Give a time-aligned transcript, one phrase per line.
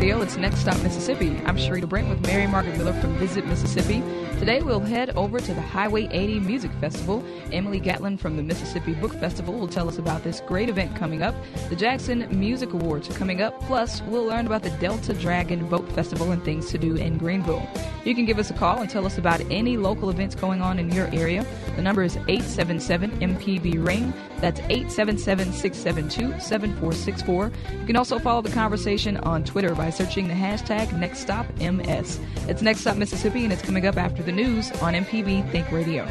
[0.00, 0.22] Radio.
[0.22, 1.28] It's Next Stop Mississippi.
[1.44, 4.02] I'm Sharita Brent with Mary Margaret Miller from Visit Mississippi.
[4.38, 7.22] Today we'll head over to the Highway 80 Music Festival.
[7.52, 11.22] Emily Gatlin from the Mississippi Book Festival will tell us about this great event coming
[11.22, 11.34] up.
[11.68, 13.60] The Jackson Music Awards are coming up.
[13.64, 17.68] Plus, we'll learn about the Delta Dragon Boat Festival and things to do in Greenville.
[18.06, 20.78] You can give us a call and tell us about any local events going on
[20.78, 21.44] in your area.
[21.76, 24.14] The number is 877 MPB Ring.
[24.38, 27.52] That's 877 672 7464.
[27.80, 32.48] You can also follow the conversation on Twitter by searching the hashtag NextStopMS.
[32.48, 36.06] It's Next Stop Mississippi, and it's coming up after the news on MPB Think Radio.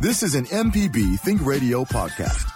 [0.00, 2.55] This is an MPB Think Radio podcast.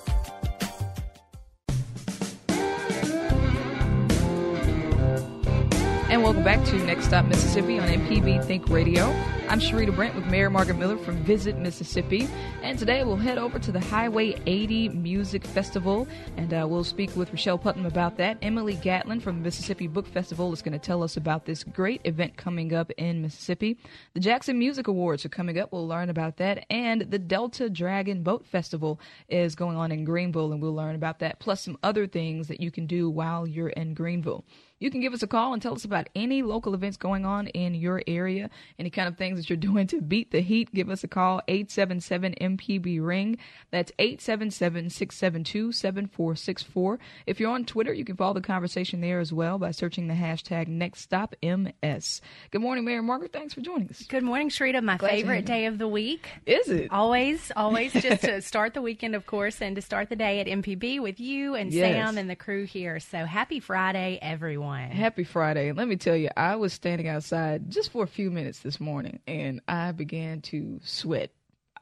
[6.41, 9.05] Welcome back to Next Stop Mississippi on MPB Think Radio.
[9.47, 12.27] I'm Sharita Brent with Mary Margaret Miller from Visit Mississippi.
[12.63, 17.15] And today we'll head over to the Highway 80 Music Festival and uh, we'll speak
[17.15, 18.39] with Rochelle Putnam about that.
[18.41, 22.01] Emily Gatlin from the Mississippi Book Festival is going to tell us about this great
[22.05, 23.77] event coming up in Mississippi.
[24.15, 25.71] The Jackson Music Awards are coming up.
[25.71, 26.65] We'll learn about that.
[26.71, 31.19] And the Delta Dragon Boat Festival is going on in Greenville and we'll learn about
[31.19, 34.43] that, plus some other things that you can do while you're in Greenville.
[34.81, 37.45] You can give us a call and tell us about any local events going on
[37.49, 40.73] in your area, any kind of things that you're doing to beat the heat.
[40.73, 43.37] Give us a call, 877 MPB Ring.
[43.69, 46.97] That's 877 672 7464.
[47.27, 50.15] If you're on Twitter, you can follow the conversation there as well by searching the
[50.15, 52.21] hashtag NextStopMS.
[52.49, 53.33] Good morning, Mary Margaret.
[53.33, 54.01] Thanks for joining us.
[54.09, 54.81] Good morning, Sharita.
[54.83, 56.27] My Glad favorite day of the week.
[56.47, 56.91] Is it?
[56.91, 60.47] Always, always just to start the weekend, of course, and to start the day at
[60.47, 61.93] MPB with you and Yes.
[61.93, 62.99] Sam and the crew here.
[62.99, 64.70] So happy Friday, everyone.
[64.91, 65.71] Happy Friday.
[65.71, 69.19] Let me tell you, I was standing outside just for a few minutes this morning
[69.27, 71.31] and I began to sweat.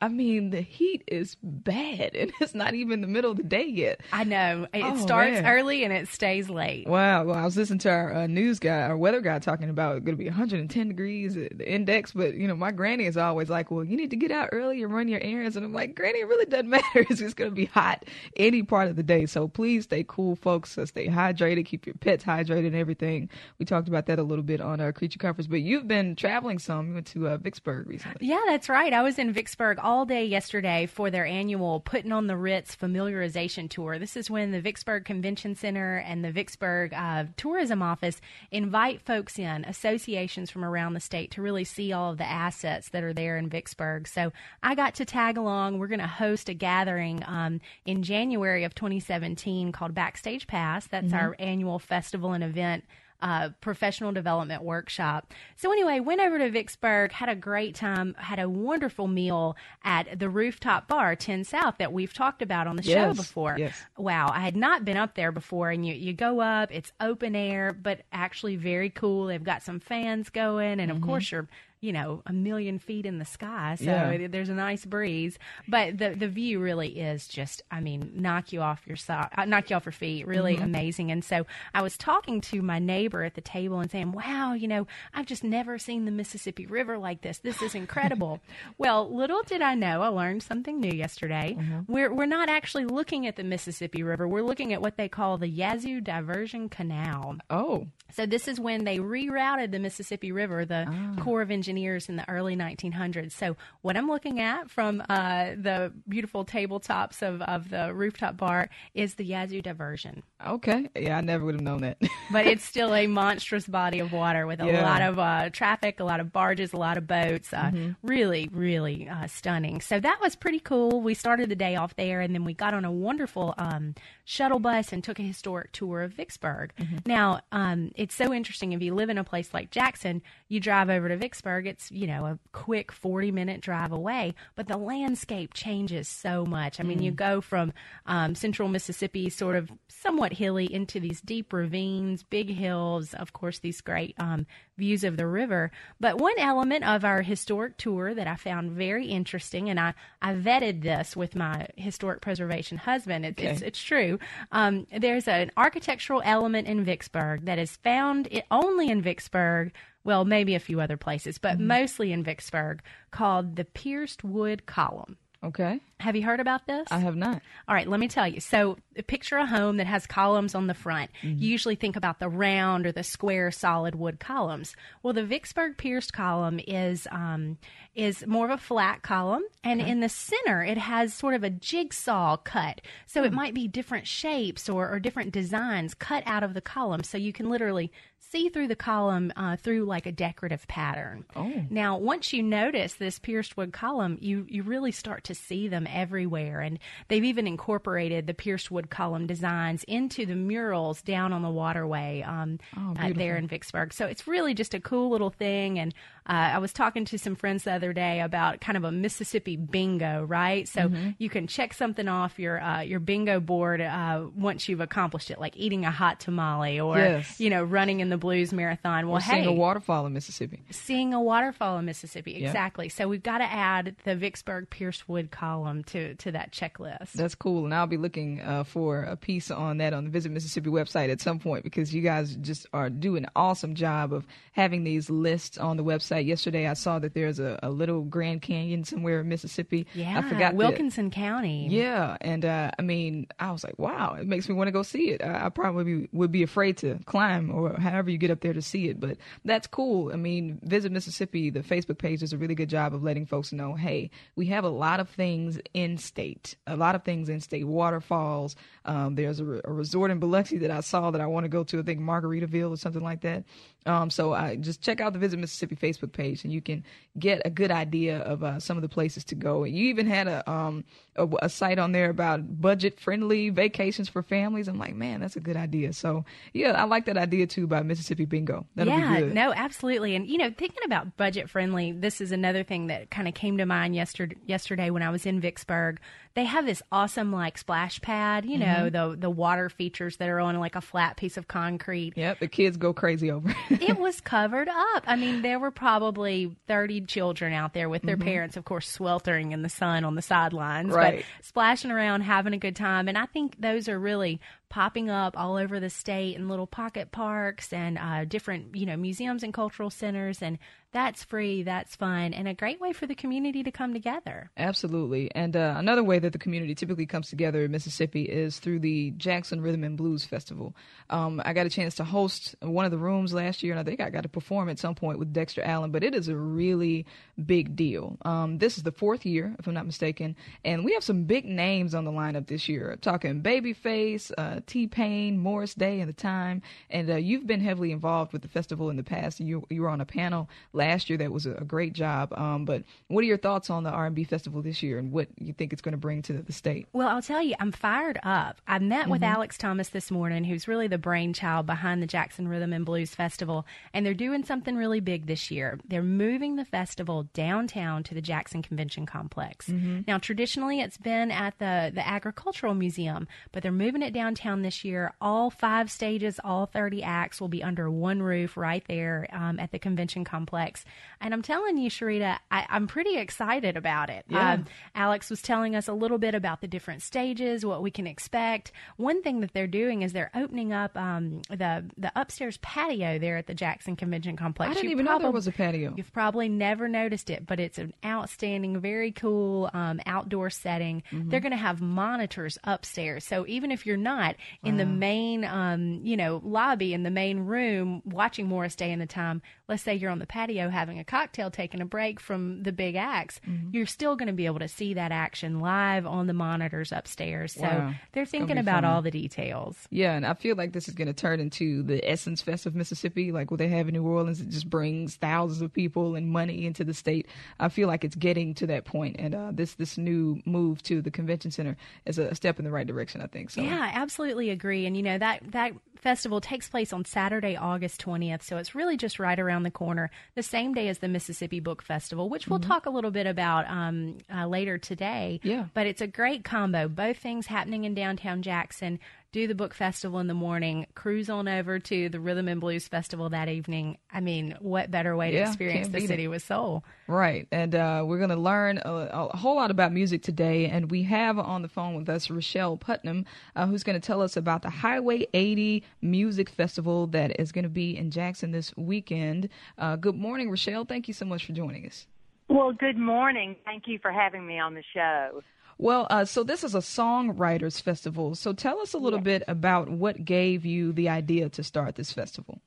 [0.01, 3.65] I mean, the heat is bad and it's not even the middle of the day
[3.65, 4.01] yet.
[4.13, 4.65] I know.
[4.73, 5.45] It Oh, starts man.
[5.45, 6.87] early and it stays late.
[6.87, 7.25] Wow.
[7.25, 10.05] Well, I was listening to our uh, news guy, our weather guy, talking about it's
[10.05, 12.11] going to be 110 degrees at the index.
[12.13, 14.81] But, you know, my granny is always like, well, you need to get out early
[14.83, 15.55] and run your errands.
[15.57, 16.85] And I'm like, Granny, it really doesn't matter.
[16.95, 18.05] It's just going to be hot
[18.37, 19.25] any part of the day.
[19.25, 20.77] So please stay cool, folks.
[20.77, 21.65] Uh, stay hydrated.
[21.65, 23.29] Keep your pets hydrated and everything.
[23.57, 25.47] We talked about that a little bit on our Creature Conference.
[25.47, 26.87] But you've been traveling some.
[26.87, 28.27] You went to uh, Vicksburg recently.
[28.27, 28.93] Yeah, that's right.
[28.93, 33.67] I was in Vicksburg all day yesterday for their annual Putting on the Ritz familiarization
[33.67, 33.97] tour.
[33.97, 39.39] This is when the Vicksburg Convention Center and the Vicksburg uh, Tourism Office invite folks
[39.39, 43.15] in, associations from around the state, to really see all of the assets that are
[43.15, 44.07] there in Vicksburg.
[44.07, 45.79] So I got to tag along.
[45.79, 50.85] We're going to host a gathering um, in January of 2017 called Backstage Pass.
[50.85, 52.83] That's our annual festival and event
[53.21, 55.33] uh, professional development workshop.
[55.55, 60.19] So anyway, went over to Vicksburg, had a great time, had a wonderful meal at
[60.19, 63.55] the rooftop bar, 10 South, that we've talked about on the show before.
[63.57, 63.81] yes.
[63.97, 67.35] Wow, I had not been up there before, and you you go up, it's open
[67.35, 69.27] air, but actually very cool.
[69.27, 71.47] They've got some fans going, and of course you're.
[71.81, 74.27] You know, a million feet in the sky, so Yeah.
[74.27, 75.39] there's a nice breeze.
[75.67, 79.45] But the the view really is just, I mean, knock you off your so- uh,
[79.45, 80.27] knock you off your feet.
[80.27, 80.65] Really mm-hmm.
[80.65, 81.11] amazing.
[81.11, 84.67] And so I was talking to my neighbor at the table and saying, "Wow, you
[84.67, 87.37] know, I've just never seen the Mississippi River like this.
[87.37, 88.41] This is incredible."
[88.77, 91.55] well, little did I know, I learned something new yesterday.
[91.57, 91.91] Mm-hmm.
[91.91, 94.27] We're we're not actually looking at the Mississippi River.
[94.27, 97.37] We're looking at what they call the Yazoo Diversion Canal.
[97.49, 101.21] Oh, So this is when they rerouted the Mississippi River, the ah.
[101.21, 103.31] Corps of Engineers in the early 1900s.
[103.33, 108.69] So what I'm looking at from uh, the beautiful tabletops of, of the rooftop bar
[108.93, 110.23] is the Yazoo Diversion.
[110.45, 110.87] okay.
[110.95, 111.97] Yeah, I never would have known that.
[112.31, 114.83] But it's still a monstrous body of water with a Yeah.
[114.83, 117.53] lot of uh, traffic, a lot of barges, a lot of boats.
[117.53, 117.91] Uh, Mm-hmm.
[118.07, 119.81] Really, really uh, stunning.
[119.81, 121.01] So that was pretty cool.
[121.01, 123.93] We started the day off there, and then we got on a wonderful um,
[124.25, 126.73] shuttle bus and took a historic tour of Vicksburg.
[126.79, 126.97] Mm-hmm.
[127.05, 128.71] Now, um, it's so interesting.
[128.73, 131.58] If you live in a place like Jackson, you drive over to Vicksburg.
[131.65, 136.79] It's you know a quick forty minute drive away, but the landscape changes so much.
[136.79, 137.03] I mean, Mm.
[137.03, 137.73] you go from
[138.05, 143.13] um, central Mississippi, sort of somewhat hilly, into these deep ravines, big hills.
[143.13, 144.45] Of course, these great um,
[144.77, 145.71] views of the river.
[145.99, 150.33] But one element of our historic tour that I found very interesting, and I, I
[150.33, 153.25] vetted this with my historic preservation husband.
[153.25, 153.67] It, it's, Okay.
[153.67, 154.19] it's true.
[154.51, 159.73] Um, there's an architectural element in Vicksburg that is found only in Vicksburg,
[160.03, 161.67] well, maybe a few other places, but mm-hmm.
[161.67, 162.81] mostly in Vicksburg,
[163.11, 165.17] called the Pierced Wood Column.
[165.43, 165.79] Okay.
[165.99, 166.87] Have you heard about this?
[166.91, 167.41] I have not.
[167.67, 168.39] All right, let me tell you.
[168.39, 171.11] So, picture a home that has columns on the front.
[171.21, 174.75] You usually think about the round or the square solid wood columns.
[175.03, 177.57] Well, the Vicksburg pierced column is um,
[177.95, 181.49] is more of a flat column, and in the center it has sort of a
[181.49, 182.81] jigsaw cut.
[183.05, 187.03] So it might be different shapes or, or different designs cut out of the column,
[187.03, 187.91] so you can literally
[188.31, 191.25] see through the column uh, through like a decorative pattern.
[191.35, 191.51] Oh.
[191.69, 195.87] Now, once you notice this pierced wood column, you you really start to see them
[195.93, 201.41] everywhere, and they've even incorporated the pierced wood column designs into the murals down on
[201.41, 203.93] the waterway um, Oh, uh, there in Vicksburg.
[203.93, 205.79] So it's really just a cool little thing.
[205.79, 205.93] And
[206.29, 209.57] uh, I was talking to some friends the other day about kind of a Mississippi
[209.57, 210.67] bingo, right?
[210.67, 211.09] So Mm-hmm.
[211.17, 215.39] you can check something off your uh, your bingo board uh, once you've accomplished it,
[215.39, 217.39] like eating a hot tamale or Yes.
[217.39, 219.07] you know running in the Blues Marathon.
[219.07, 220.61] Well, Or seeing hey, a waterfall in Mississippi.
[220.71, 222.33] seeing a waterfall in Mississippi.
[222.33, 222.47] Yeah.
[222.47, 222.89] Exactly.
[222.89, 227.13] So we've got to add the Vicksburg Pierce Wood column to to that checklist.
[227.13, 230.31] That's cool, and I'll be looking uh, for a piece on that on the Visit
[230.31, 234.27] Mississippi website at some point because you guys just are doing an awesome job of
[234.53, 236.18] having these lists on the website.
[236.25, 239.87] Yesterday, I saw that there's a, a little Grand Canyon somewhere in Mississippi.
[239.93, 241.67] yeah, I forgot the- Wilkinson County.
[241.69, 244.83] Yeah, and uh, I mean, I was like, wow, it makes me want to go
[244.83, 245.23] see it.
[245.23, 248.61] I, I probably would be afraid to climb or however you get up there to
[248.61, 250.11] see it, but that's cool.
[250.13, 253.51] I mean, Visit Mississippi, the Facebook page does a really good job of letting folks
[253.51, 257.39] know, hey, we have a lot of things in state, a lot of things in
[257.39, 258.55] state, waterfalls.
[258.89, 261.47] Um, there's a, re- a resort in Biloxi that I saw that I want to
[261.47, 263.43] go to, I think Margaritaville or something like that.
[263.85, 266.83] Um, so I just check out the Visit Mississippi Facebook page, and you can
[267.17, 269.63] get a good idea of uh, some of the places to go.
[269.63, 270.83] And you even had a um
[271.15, 274.67] a, a site on there about budget friendly vacations for families.
[274.67, 275.93] I'm like, man, that's a good idea.
[275.93, 278.65] So yeah, I like that idea too by Mississippi Bingo.
[278.75, 279.35] That'll yeah, be good.
[279.35, 280.15] no, absolutely.
[280.15, 283.57] And you know, thinking about budget friendly, this is another thing that kind of came
[283.59, 284.35] to mind yesterday.
[284.45, 285.99] Yesterday when I was in Vicksburg,
[286.35, 288.45] they have this awesome like splash pad.
[288.45, 288.83] You Mm-hmm.
[288.93, 292.13] know, the the water features that are on like a flat piece of concrete.
[292.15, 293.53] Yep, the kids go crazy over.
[293.69, 293.81] it.
[293.81, 295.03] it was covered up.
[295.07, 299.51] I mean, there were probably 30 children out there with their parents, of course, sweltering
[299.51, 300.95] in the sun on the sidelines, Mm-hmm.
[300.95, 301.25] Right.
[301.39, 303.07] but splashing around, having a good time.
[303.07, 304.39] And I think those are really
[304.69, 308.95] popping up all over the state in little pocket parks and uh, different, you know,
[308.95, 310.41] museums and cultural centers.
[310.41, 310.59] And
[310.91, 314.49] that's free, that's fun, and a great way for the community to come together.
[314.57, 315.29] Absolutely.
[315.35, 319.11] And uh, another way that the community typically comes together in Mississippi is through the
[319.11, 320.75] Jackson Rhythm and Blues Festival.
[321.11, 323.83] Um, I got a chance to host one of the rooms last year, and I
[323.83, 326.35] think I got to perform at some point with Dexter Allen, but it is a
[326.35, 327.05] really
[327.45, 328.17] big deal.
[328.23, 330.35] Um, this is the fourth year, if I'm not mistaken,
[330.65, 332.97] and we have some big names on the lineup this year.
[332.99, 336.61] talking Babyface, uh, T Pain, Morris Day, and The Time.
[336.89, 339.39] And uh, you've been heavily involved with the festival in the past.
[339.39, 342.33] You, you were on a panel last year that was a, a great job.
[342.33, 345.53] Um, but what are your thoughts on the R&B festival this year and what you
[345.53, 346.87] think it's going to bring to the state?
[346.93, 348.61] Well, I'll tell you, I'm fired up.
[348.67, 349.35] I met with Mm-hmm.
[349.35, 353.65] Alex Thomas this morning, who's really the brainchild behind the Jackson Rhythm and Blues Festival,
[353.93, 355.77] and they're doing something really big this year.
[355.85, 359.67] They're moving the festival downtown to the Jackson Convention Complex.
[359.67, 360.01] Mm-hmm.
[360.07, 364.83] Now, traditionally, it's been at the the Agricultural Museum, but they're moving it downtown this
[364.83, 365.13] year.
[365.21, 369.71] All five stages, all 30 acts will be under one roof right there um, at
[369.71, 370.83] the convention complex.
[371.21, 374.25] And I'm telling you, Sharita, I, I'm pretty excited about it.
[374.27, 374.53] Yeah.
[374.53, 374.65] Um,
[374.95, 378.71] Alex was telling us a little bit about the different stages, what we can expect.
[378.97, 383.37] One thing that they're doing is they're opening up um, the the upstairs patio there
[383.37, 384.71] at the Jackson Convention Complex.
[384.71, 385.93] I didn't You even know there was a patio.
[385.95, 391.03] You've probably never noticed it, but it's an outstanding, very cool um, outdoor setting.
[391.11, 391.29] Mm-hmm.
[391.29, 395.99] They're going to have monitors upstairs, so even if you're not in the main, um,
[396.03, 399.95] you know, lobby in the main room watching Morris Day and the Time, let's say
[399.95, 403.69] you're on the patio having a cocktail, taking a break from the big acts, Mm-hmm.
[403.73, 407.53] you're still going to be able to see that action live on the monitors upstairs.
[407.53, 407.93] So Wow.
[408.11, 408.85] they're thinking about fun.
[408.85, 409.87] all the details.
[409.89, 412.75] Yeah, and I feel like this is going to turn into the Essence Fest of
[412.75, 414.41] Mississippi, like what they have in New Orleans.
[414.41, 417.27] It just brings thousands of people and money into the state.
[417.59, 421.01] I feel like it's getting to that point, and uh, this this new move to
[421.01, 423.21] the convention center is a step in the right direction.
[423.21, 423.61] I think so.
[423.61, 423.89] Yeah, I
[424.29, 424.85] absolutely agree.
[424.85, 428.95] And you know that that festival takes place on Saturday, August twentieth, so it's really
[428.95, 432.59] just right around the corner, the same day as the Mississippi Book Festival, which we'll
[432.59, 435.39] talk a little bit about um, uh, later today.
[435.43, 435.65] Yeah.
[435.73, 436.87] but it's a great combo.
[436.87, 438.99] Both things happening in downtown Jackson.
[439.31, 442.87] Do the book festival in the morning, cruise on over to the Rhythm and Blues
[442.87, 443.99] Festival that evening.
[444.11, 446.29] I mean, what better way to Yeah, experience the city it.
[446.29, 446.83] with soul?
[447.05, 447.47] Right.
[447.51, 450.65] And uh, we're going to learn a, a whole lot about music today.
[450.65, 453.23] And we have on the phone with us Rochelle Putnam,
[453.55, 457.63] uh, who's going to tell us about the Highway 80 Music Festival that is going
[457.65, 459.47] to be in Jackson this weekend.
[459.77, 460.85] Uh, good morning, Rochelle.
[460.85, 462.07] Thank you so much for joining us.
[462.47, 463.55] Well, good morning.
[463.63, 465.43] Thank you for having me on the show.
[465.79, 468.35] Well, uh, so this is a songwriters festival.
[468.35, 472.11] So tell us a little bit about what gave you the idea to start this
[472.11, 472.59] festival.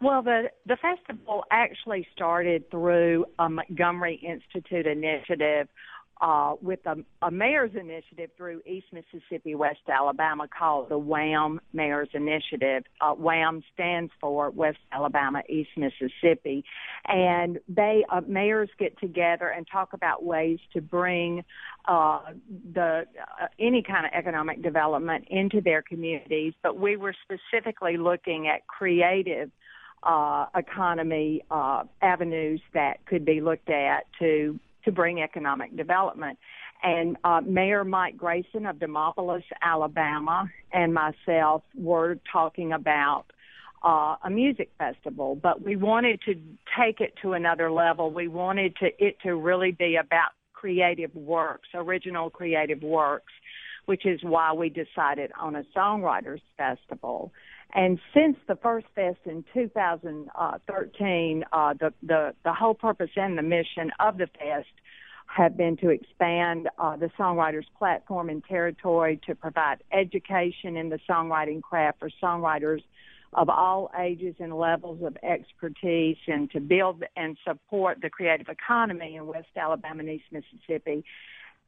[0.00, 5.68] Well, the the festival actually started through a Montgomery Institute initiative
[6.20, 12.10] uh, with a, a mayor's initiative through East Mississippi, West Alabama, called the WHAM Mayor's
[12.12, 12.84] Initiative.
[13.00, 16.64] Uh, WHAM stands for West Alabama, East Mississippi,
[17.06, 21.42] and they uh, mayors get together and talk about ways to bring
[21.86, 22.20] uh,
[22.72, 23.06] the
[23.40, 26.54] uh, any kind of economic development into their communities.
[26.62, 29.50] But we were specifically looking at creative
[30.02, 36.38] uh, economy uh, avenues that could be looked at to to bring economic development.
[36.82, 43.26] And uh, Mayor Mike Grayson of Demopolis, Alabama, and myself were talking about
[43.82, 46.34] uh, a music festival, but we wanted to
[46.78, 48.10] take it to another level.
[48.10, 53.32] We wanted to it to really be about creative works, original creative works,
[53.86, 57.32] which is why we decided on a songwriters festival.
[57.72, 63.42] And since the first fest in 2013, uh, the, the, the whole purpose and the
[63.42, 64.68] mission of the fest
[65.26, 70.98] have been to expand uh, the songwriters platform and territory to provide education in the
[71.08, 72.82] songwriting craft for songwriters
[73.32, 79.16] of all ages and levels of expertise and to build and support the creative economy
[79.16, 81.04] in West Alabama and East Mississippi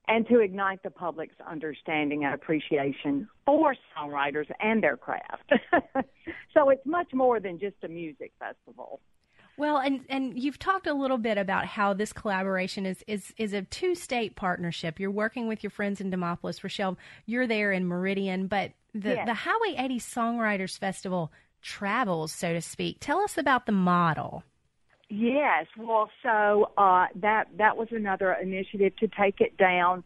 [0.08, 5.52] and to ignite the public's understanding and appreciation for songwriters and their craft.
[6.54, 9.00] so it's much more than just a music festival.
[9.58, 13.52] Well, and and you've talked a little bit about how this collaboration is is is
[13.52, 14.98] a two state partnership.
[14.98, 16.96] You're working with your friends in Demopolis, Rochelle.
[17.26, 19.26] You're there in Meridian, but the Yes.
[19.26, 21.30] the Highway 80 Songwriters Festival
[21.62, 22.98] travels, so to speak.
[23.00, 24.44] Tell us about the model.
[25.08, 30.04] Yes, well, so uh, that that was another initiative to take it down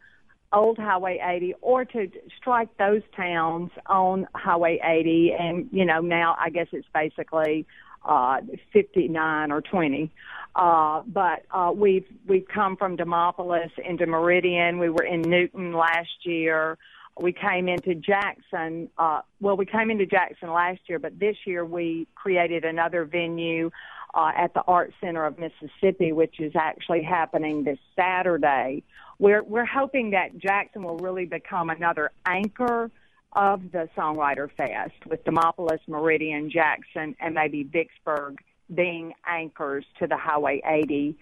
[0.53, 6.37] Old Highway 80 or to strike those towns on Highway 80, and you know now
[6.41, 7.67] I guess it's basically
[8.05, 8.41] uh,
[8.73, 10.11] 59 or 20.
[10.55, 14.79] Uh, but uh, we've we've come from Demopolis into Meridian.
[14.79, 16.79] We were in Newton last year.
[17.19, 18.91] We came into Jackson.
[18.99, 23.71] Uh, well, we came into Jackson last year, but this year we created another venue
[24.15, 28.83] uh, at the Art Center of Mississippi, which is actually happening this Saturday.
[29.19, 32.91] We're we're hoping that Jackson will really become another anchor
[33.33, 38.39] of the Songwriter Fest, with Demopolis, Meridian, Jackson, and maybe Vicksburg
[38.75, 41.17] being anchors to the Highway 80.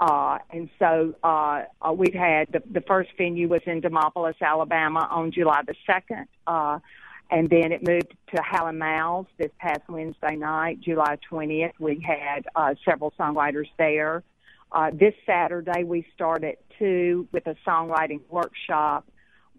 [0.00, 5.06] Uh, and so uh, uh, we've had the, the first venue was in Demopolis, Alabama
[5.10, 6.26] on July the 2nd.
[6.46, 6.78] Uh,
[7.30, 11.72] and then it moved to Hal & Mal's this past Wednesday night, July 20th.
[11.78, 14.24] We had uh, several songwriters there.
[14.72, 19.06] Uh, this Saturday, we start at 2 with a songwriting workshop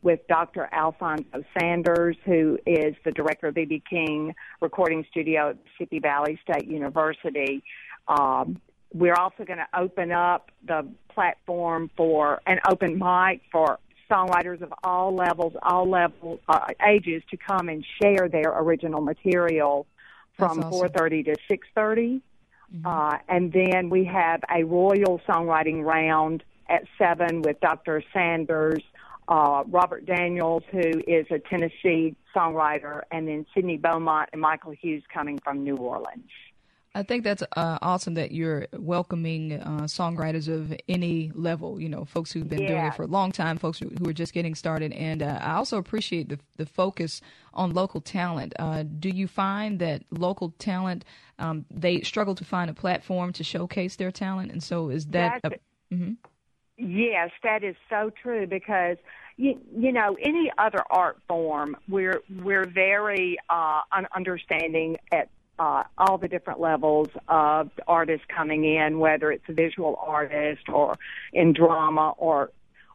[0.02, 0.68] with Dr.
[0.72, 3.84] Alfonso Sanders, who is the director of B.B.
[3.88, 7.64] King Recording Studio at Mississippi Valley State University.
[8.08, 8.60] Um,
[8.94, 13.80] we're also going to open up the platform for an open mic for
[14.10, 19.88] songwriters of all levels, all level uh, ages to come and share their original material
[20.38, 20.90] from awesome.
[20.90, 22.22] 4:30 to 6:30.
[22.86, 28.02] Uh, and then we have a royal songwriting round at seven with Dr.
[28.14, 28.82] Sanders,
[29.28, 35.04] uh, Robert Daniels, who is a Tennessee songwriter, and then Sidney Beaumont and Michael Hughes
[35.14, 36.30] coming from New Orleans.
[36.94, 41.80] I think that's uh, awesome that you're welcoming uh, songwriters of any level.
[41.80, 44.14] You know, folks who've been doing it for a long time, folks who, who are
[44.14, 47.22] just getting started, and uh, I also appreciate the the focus
[47.54, 48.54] on local talent.
[48.60, 51.06] Uh, do you find that local talent
[51.40, 55.40] um, they struggle to find a platform to showcase their talent, and so is that?
[55.46, 55.52] A,
[55.94, 56.18] mhm.
[56.78, 58.98] Yes, that is so true because
[59.38, 63.82] you, you know any other art form we're we're very uh,
[64.14, 65.30] understanding at
[65.60, 70.98] uh, all the different levels of artists coming in, whether it's a visual artist or
[71.34, 72.52] in drama or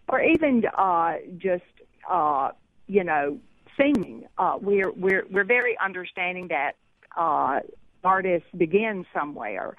[0.09, 1.65] or even uh, just
[2.11, 2.51] uh,
[2.87, 3.39] you know
[3.77, 4.27] singing.
[4.39, 6.73] Uh, we're we're we're very understanding that
[7.17, 7.61] uh,
[8.05, 9.77] artists begin somewhere.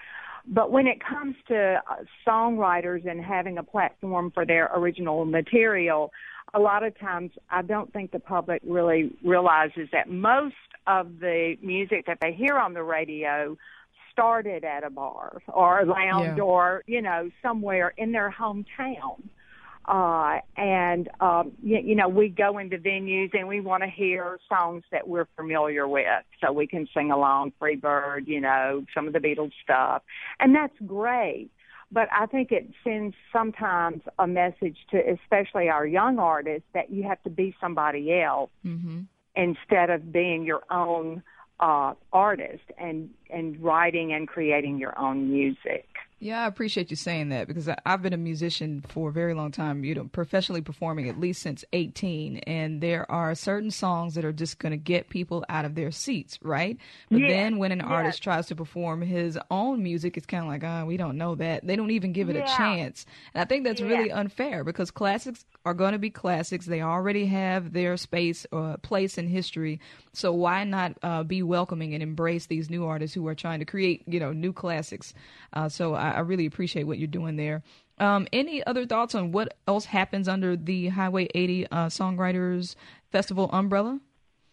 [0.49, 6.13] But when it comes to uh, songwriters and having a platform for their original material,
[6.53, 11.55] a lot of times I don't think the public really realizes that most of the
[11.61, 13.57] music that they hear on the radio
[14.11, 16.43] started at a bar or a lounge Yeah.
[16.43, 19.21] or you know somewhere in their hometown.
[19.85, 24.39] Uh and um you, you know we go into venues and we want to hear
[24.49, 26.05] songs that we're familiar with.
[26.43, 30.01] So we can sing along free bird you know some of the beatles stuff.
[30.39, 31.51] And that's great
[31.91, 37.03] but i think it sends sometimes a message to especially our young artists that you
[37.03, 39.01] have to be somebody else Mm-hmm.
[39.35, 41.23] instead of being your own
[41.59, 45.87] uh artist and and writing and creating your own music
[46.19, 49.35] Yeah, I appreciate you saying that because I- I've been a musician for a very
[49.35, 52.37] long time, you know, professionally performing at least since 18.
[52.39, 55.91] And there are certain songs that are just going to get people out of their
[55.91, 56.75] seats, right?
[57.11, 57.87] But Yes, then when an yes.
[57.87, 61.35] artist tries to perform his own music, it's kind of like, ah, we don't know
[61.35, 61.67] that.
[61.67, 63.05] They don't even give it a chance.
[63.35, 63.87] And I think that's Yeah.
[63.87, 66.65] really unfair because classics are going to be classics.
[66.65, 69.79] They already have their space or place in history.
[70.13, 73.65] So why not uh, be welcoming and embrace these new artists who are trying to
[73.65, 75.13] create, you know, new classics?
[75.53, 77.63] Uh, so I, I really appreciate what you're doing there.
[77.99, 82.75] Um, any other thoughts on what else happens under the Highway 80 uh, Songwriters
[83.11, 83.99] Festival umbrella?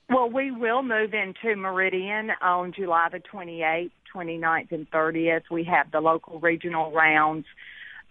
[0.08, 5.42] Well, we will move into Meridian on July the 28th, 29th, and 30th.
[5.50, 7.46] We have the local regional rounds,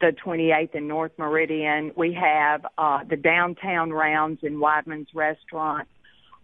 [0.02, 1.92] the 28th in North Meridian.
[1.96, 5.88] We have uh, the downtown rounds in Weidmann's Restaurant,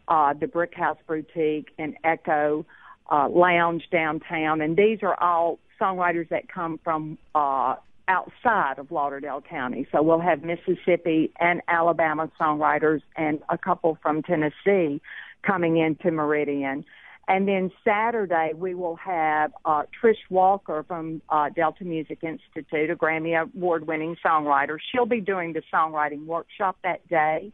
[0.07, 2.65] uh, the Brick House Boutique, and Echo
[3.09, 4.61] uh, Lounge downtown.
[4.61, 7.75] And these are all songwriters that come from uh,
[8.07, 9.87] outside of Lauderdale County.
[9.91, 15.01] So we'll have Mississippi and Alabama songwriters and a couple from Tennessee
[15.43, 16.85] coming into Meridian.
[17.27, 22.95] And then Saturday we will have uh, Trish Walker from uh, Delta Music Institute, a
[22.95, 24.79] Grammy Award-winning songwriter.
[24.91, 27.51] She'll be doing the songwriting workshop that day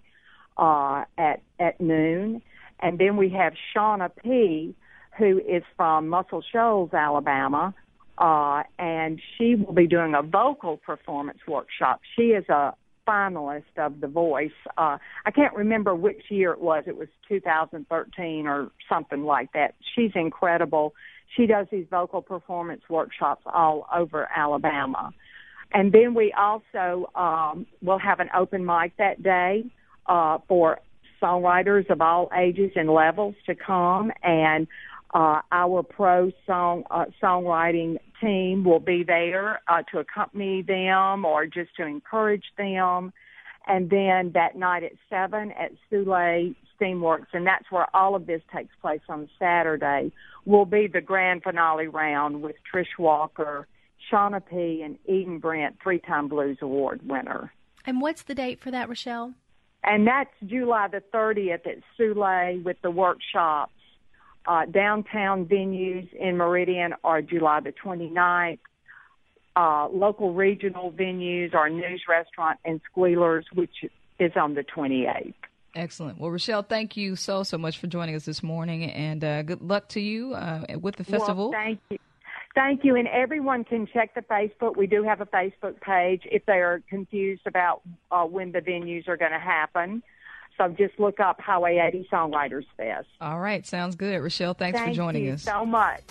[0.57, 2.41] uh, at at noon.
[2.79, 4.75] And then we have Shawna P,
[5.17, 7.73] who is from Muscle Shoals, Alabama,
[8.17, 12.01] uh, and she will be doing a vocal performance workshop.
[12.15, 12.73] She is a
[13.07, 14.51] finalist of The Voice.
[14.77, 16.83] Uh, I can't remember which year it was.
[16.87, 19.75] It was 2013 or something like that.
[19.95, 20.93] She's incredible.
[21.35, 25.11] She does these vocal performance workshops all over Alabama.
[25.73, 29.65] And then we also um, will have an open mic that day
[30.05, 30.79] uh, for
[31.21, 34.67] songwriters of all ages and levels to come, and
[35.15, 41.45] uh, our pro song uh, songwriting team will be there uh, to accompany them or
[41.45, 43.13] just to encourage them.
[43.65, 48.41] And then that night at seven at Soule Steamworks, and that's where all of this
[48.53, 50.11] takes place on Saturday,
[50.43, 53.67] will be the grand finale round with Trish Walker,
[54.11, 57.53] Shawna P, and Eden Brent, three-time Blues Award winner.
[57.85, 59.33] And what's the date for that, Rochelle?
[59.81, 63.71] And that's July the 30th at Soule with the workshops.
[64.47, 68.59] Uh, downtown venues in Meridian are July the 29th.
[69.55, 73.85] Uh, local regional venues are News Restaurant and Squealers, which
[74.19, 75.33] is on the 28th.
[75.75, 76.19] Excellent.
[76.19, 79.61] Well, Rochelle, thank you so, so much for joining us this morning, and uh, good
[79.61, 81.51] luck to you uh, with the festival.
[81.51, 81.97] Well, thank you.
[82.55, 82.95] Thank you.
[82.95, 84.77] And everyone can check the Facebook.
[84.77, 87.81] We do have a Facebook page if they are confused about
[88.11, 90.01] uh, when the venues are going to happen.
[90.57, 93.07] So just look up Highway 80 Songwriters Fest.
[93.19, 94.21] All right, sounds good.
[94.21, 95.43] Rochelle, thanks Thank for joining you us.
[95.43, 96.01] so much.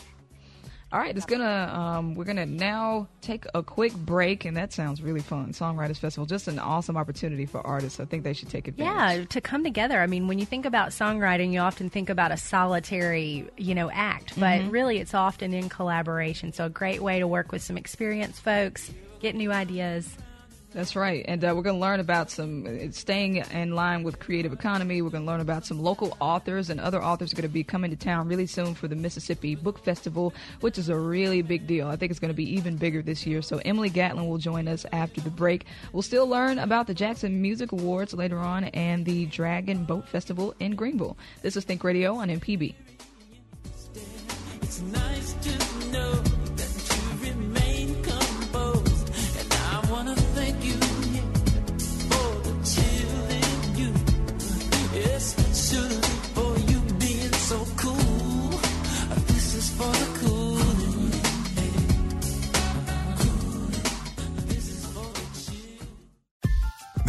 [0.94, 5.02] All right, it's gonna um, we're gonna now take a quick break, and that sounds
[5.02, 5.52] really fun.
[5.52, 7.98] Songwriters Festival, just an awesome opportunity for artists.
[7.98, 9.18] I think they should take advantage.
[9.18, 10.00] Yeah, to come together.
[10.00, 13.90] I mean, when you think about songwriting, you often think about a solitary, you know,
[13.90, 16.52] act, but really it's often in collaboration.
[16.52, 20.16] So a great way to work with some experienced folks, get new ideas.
[20.74, 24.52] That's right, and uh, we're going to learn about some staying in line with creative
[24.52, 25.02] economy.
[25.02, 27.62] We're going to learn about some local authors and other authors are going to be
[27.62, 31.68] coming to town really soon for the Mississippi Book Festival, which is a really big
[31.68, 31.86] deal.
[31.86, 33.40] I think it's going to be even bigger this year.
[33.40, 35.64] So Emily Gatlin will join us after the break.
[35.92, 40.56] We'll still learn about the Jackson Music Awards later on and the Dragon Boat Festival
[40.58, 41.16] in Greenville.
[41.42, 42.74] This is Think Radio on MPB.
[44.60, 46.33] It's nice to know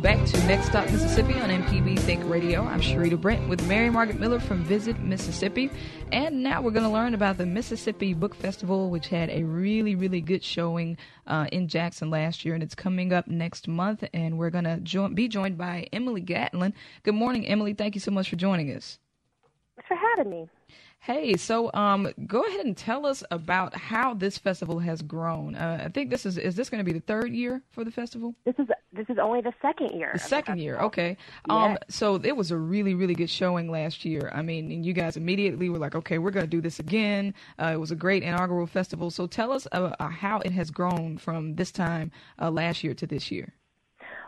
[0.00, 2.64] Welcome back to Next Stop Mississippi on MPB Think Radio.
[2.64, 5.70] I'm Sharita Brent with Mary Margaret Miller from Visit Mississippi.
[6.10, 9.94] And now we're going to learn about the Mississippi Book Festival, which had a really,
[9.94, 12.54] really good showing uh, in Jackson last year.
[12.54, 14.02] And it's coming up next month.
[14.14, 16.72] And we're going to jo- be joined by Emily Gatlin.
[17.02, 17.74] Good morning, Emily.
[17.74, 18.98] Thank you so much for joining us.
[19.76, 20.48] Thanks for having me.
[21.02, 25.54] Hey, so um, go ahead and tell us about how this festival has grown.
[25.54, 27.90] Uh, I think this is is this going to be the third year for the
[27.90, 28.34] festival?
[28.44, 30.10] This is this is only the second year.
[30.12, 30.86] The second year, festival.
[30.88, 31.16] okay.
[31.48, 31.78] Um, Yes.
[31.88, 34.30] so it was a really, really good showing last year.
[34.34, 37.32] I mean, and you guys immediately were like, okay, we're going to do this again.
[37.58, 39.10] Uh, it was a great inaugural festival.
[39.10, 42.92] So tell us uh, uh, how it has grown from this time uh, last year
[42.92, 43.54] to this year.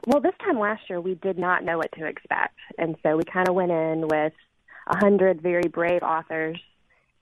[0.06, 3.24] Well, this time last year we did not know what to expect, and so we
[3.24, 4.32] kind of went in with
[4.86, 6.58] a hundred very brave authors,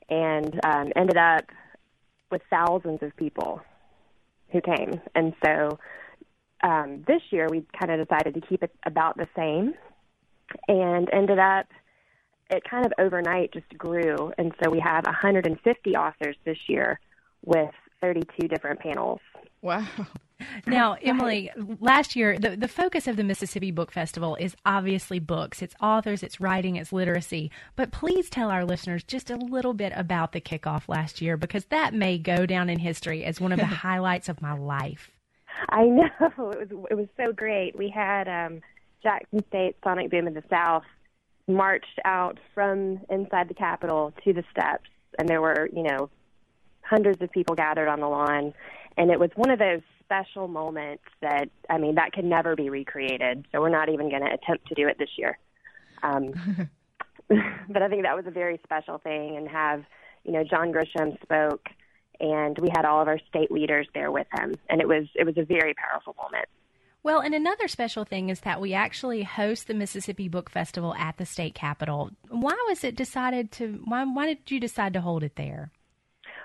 [0.08, 1.44] and um, ended up
[2.30, 3.60] with thousands of people
[4.50, 5.00] who came.
[5.14, 5.78] And so
[6.62, 9.74] um, this year we kind of decided to keep it about the same,
[10.68, 11.66] and ended up
[12.50, 16.98] it kind of overnight just grew, and so we have 150 authors this year
[17.44, 17.70] with
[18.00, 19.20] 32 different panels.
[19.62, 19.86] Wow.
[20.66, 25.60] Now, Emily, last year, the, the focus of the Mississippi Book Festival is obviously books.
[25.60, 27.50] It's authors, it's writing, it's literacy.
[27.76, 31.66] But please tell our listeners just a little bit about the kickoff last year because
[31.66, 35.10] that may go down in history as one of the highlights of my life.
[35.68, 37.76] I know it was it was so great.
[37.76, 38.60] We had um,
[39.02, 40.84] Jackson State Sonic Boom in the South
[41.48, 46.08] marched out from inside the Capitol to the steps, and there were you know
[46.82, 48.52] hundreds of people gathered on the lawn,
[48.96, 52.70] and it was one of those special moments that I mean that could never be
[52.70, 53.46] recreated.
[53.52, 55.38] So we're not even going to attempt to do it this year.
[56.02, 56.32] Um,
[57.28, 59.84] but I think that was a very special thing, and have
[60.24, 61.68] you know John Grisham spoke
[62.20, 65.24] and we had all of our state leaders there with him and it was it
[65.24, 66.46] was a very powerful moment
[67.02, 71.16] Well, and another special thing is that we actually host the Mississippi Book Festival at
[71.16, 72.10] the state capitol.
[72.28, 73.80] Why was it decided to?
[73.86, 75.70] Why, why did you decide to hold it there?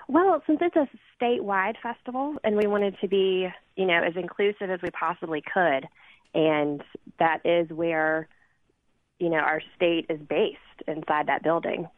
[0.08, 0.88] Well since it's a
[1.20, 5.86] statewide festival and we wanted to be you know as inclusive as we possibly could
[6.34, 6.82] and
[7.18, 8.28] that is where
[9.18, 11.88] you know our state is based inside that building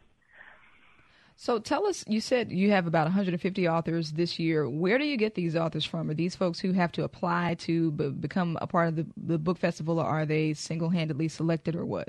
[1.41, 4.69] So tell us, you said you have about 150 authors this year.
[4.69, 6.11] Where do you get these authors from?
[6.11, 9.39] Are these folks who have to apply to b- become a part of the, the
[9.39, 12.09] book festival, or are they single handedly selected, or what?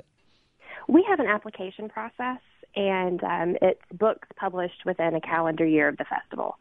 [0.88, 2.40] we have an application process
[2.76, 6.58] and um, it's books published within a calendar year of the festival.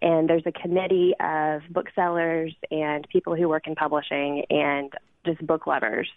[0.00, 4.92] And there's a committee of booksellers and people who work in publishing and
[5.26, 6.08] just book lovers.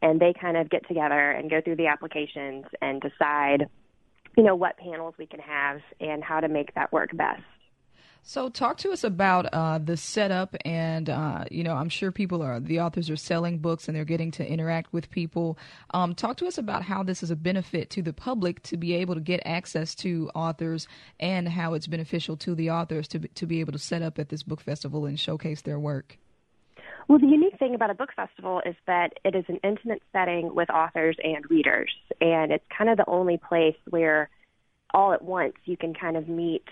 [0.00, 3.68] And they kind of get together and go through the applications and decide
[4.36, 7.42] you know what panels we can have and how to make that work best
[8.28, 12.42] So, talk to us about uh, the setup, and uh, you know, I'm sure people
[12.42, 15.56] are the authors are selling books and they're getting to interact with people.
[15.94, 18.92] Um, talk to us about how this is a benefit to the public to be
[18.92, 20.86] able to get access to authors,
[21.18, 24.28] and how it's beneficial to the authors to to be able to set up at
[24.28, 26.18] this book festival and showcase their work.
[27.08, 30.54] Well, the unique thing about a book festival is that it is an intimate setting
[30.54, 34.28] with authors and readers, and it's kind of the only place where
[34.92, 36.64] all at once you can kind of meet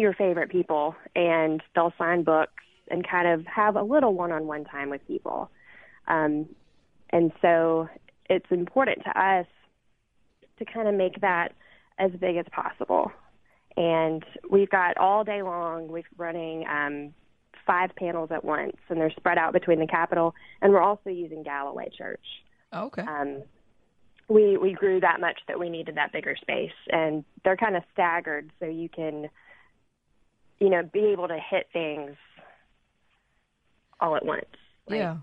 [0.00, 4.90] your favorite people and they'll sign books and kind of have a little one-on-one time
[4.90, 5.50] with people.
[6.06, 6.48] Um,
[7.10, 7.88] and so
[8.28, 9.46] it's important to us
[10.58, 11.52] to kind of make that
[11.98, 13.10] as big as possible.
[13.76, 17.14] And we've got all day long, we're running um,
[17.66, 21.42] five panels at once, and they're spread out between the Capitol, and we're also using
[21.42, 22.24] Galloway Church.
[22.72, 23.02] Okay.
[23.02, 23.42] Um,
[24.28, 27.82] we we grew that much that we needed that bigger space, and they're kind of
[27.92, 29.28] staggered, so you can,
[30.58, 32.16] you know, be able to hit things
[34.00, 34.44] all at once.
[34.88, 35.16] Like, yeah.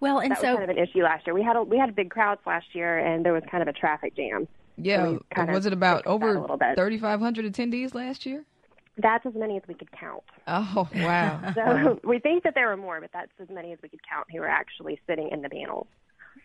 [0.00, 1.34] Well, and that so was kind of an issue last year.
[1.34, 3.72] We had a, we had big crowds last year, and there was kind of a
[3.72, 4.48] traffic jam.
[4.76, 5.18] Yeah.
[5.36, 8.44] of Was it about fixed that a over 3,500 attendees last year?
[8.96, 10.22] That's as many as we could count.
[10.46, 11.40] Oh, wow.
[11.54, 14.26] So we think that there were more, but that's as many as we could count
[14.30, 15.86] who were actually sitting in the panels.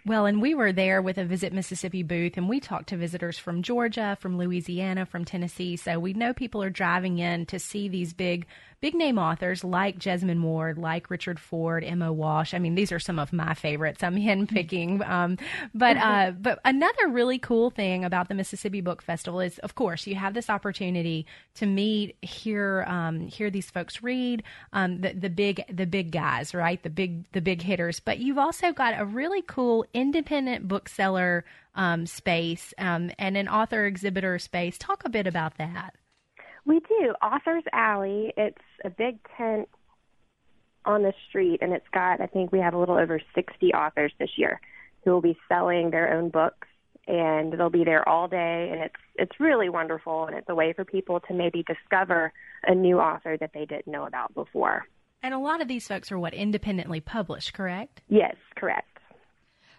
[0.06, 3.40] Well, and we were there with a Visit Mississippi booth, and we talked to visitors
[3.40, 5.78] from Georgia, from Louisiana, from Tennessee.
[5.78, 8.46] So we know people are driving in to see these big,
[8.82, 12.54] big name authors like Jesmyn Ward, like Richard Ford, Emma Walsh.
[12.54, 14.04] I mean, these are some of my favorites.
[14.04, 15.08] I'm handpicking.
[15.08, 15.38] Um,
[15.74, 20.08] but uh, but another really cool thing about the Mississippi Book Festival is, of course,
[20.08, 25.30] you have this opportunity to meet, hear um, hear these folks read, um, the the
[25.30, 26.82] big the big guys, right?
[26.82, 28.00] The big the big hitters.
[28.00, 33.86] But you've also got a really cool independent bookseller um, space um, and an author
[33.86, 34.78] exhibitor space.
[34.78, 35.96] Talk a bit about that.
[36.66, 37.14] We do.
[37.22, 39.70] Author's Alley, it's a big tent
[40.86, 44.12] on the street, and it's got, I think we have a little over 60 authors
[44.20, 44.60] this year
[45.04, 46.68] who will be selling their own books,
[47.08, 50.74] and they'll be there all day, and it's it's really wonderful, and it's a way
[50.74, 52.34] for people to maybe discover
[52.66, 54.88] a new author that they didn't know about before.
[55.22, 58.02] And a lot of these folks are what independently published, correct?
[58.10, 58.95] Yes, correct.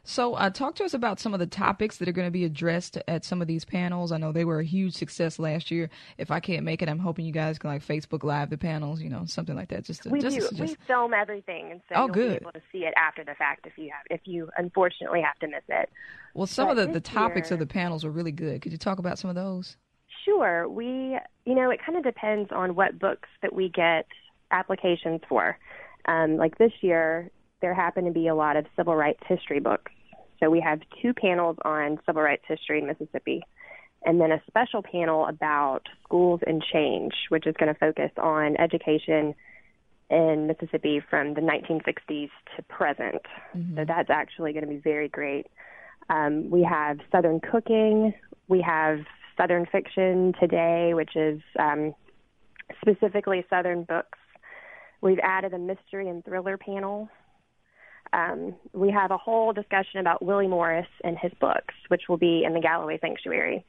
[0.09, 2.45] So, uh, talk to us about some of the topics that are going to be
[2.45, 4.13] addressed at some of these panels.
[4.13, 5.91] I know they were a huge success last year.
[6.17, 9.03] If I can't make it, I'm hoping you guys can like Facebook Live the panels,
[9.03, 9.85] you know, something like that.
[9.85, 10.57] Just to, we just, do.
[10.57, 12.29] just- we film everything, and so Oh, you'll good.
[12.41, 15.37] be able to see it after the fact if you have, if you unfortunately have
[15.41, 15.91] to miss it.
[16.35, 18.63] well, some of the, the topics year- of the panels were really good.
[18.63, 19.77] Could you talk about some of those?
[20.25, 20.69] Sure.
[20.69, 24.07] We, you know, it kind of depends on what books that we get
[24.53, 25.59] applications for.
[26.07, 29.91] Um, like this year, there happen to be a lot of civil rights history books.
[30.41, 33.43] So we have two panels on civil rights history in Mississippi,
[34.05, 38.57] and then a special panel about schools and change, which is going to focus on
[38.59, 39.35] education
[40.11, 43.23] in Mississippi from the 1960s to present.
[43.77, 45.47] So that's actually going to be very great.
[46.09, 48.15] Um, we have Southern cooking.
[48.49, 49.01] We have
[49.37, 51.95] Southern fiction today, which is um,
[52.81, 54.19] specifically Southern books.
[55.01, 57.09] We've added a mystery and thriller panel.
[58.17, 62.45] Um, we have a whole discussion about Willie Morris and his books, which will be
[62.47, 63.63] in the Galloway Sanctuary,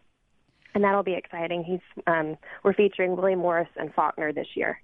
[0.74, 1.66] and that'll be exciting.
[1.66, 4.82] He's um, we're featuring Willie Morris and Faulkner this year.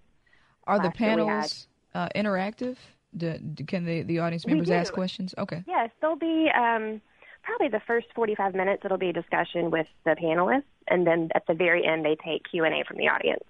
[0.68, 2.76] Are the Last we had- panels uh, interactive?
[3.16, 5.34] Do, do- can the, the audience members ask questions?
[5.38, 5.64] Okay.
[5.68, 7.00] Yes, there'll be um,
[7.44, 8.82] probably the first 45 minutes.
[8.84, 12.42] It'll be a discussion with the panelists, and then at the very end, they take
[12.50, 13.44] Q and A from the audience.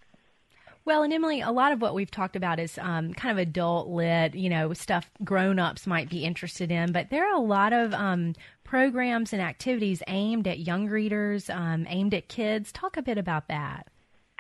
[0.86, 3.88] Well, and Emily, a lot of what we've talked about is um, kind of adult
[3.88, 7.72] lit, you know, stuff grown ups might be interested in, but there are a lot
[7.72, 8.34] of um,
[8.66, 12.72] programs and activities aimed at young readers, um, aimed at kids.
[12.74, 13.88] Talk a bit about that.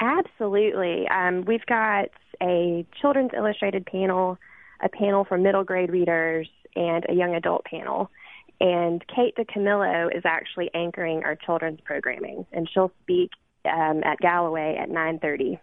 [0.02, 1.08] Absolutely.
[1.08, 2.10] Um, we've got
[2.42, 4.38] a children's illustrated panel,
[4.82, 8.12] a panel for middle grade readers, and a young adult panel.
[8.60, 13.32] And Kate DiCamillo is actually anchoring our children's programming, and she'll speak
[13.66, 15.60] um, at Galloway at 9:30.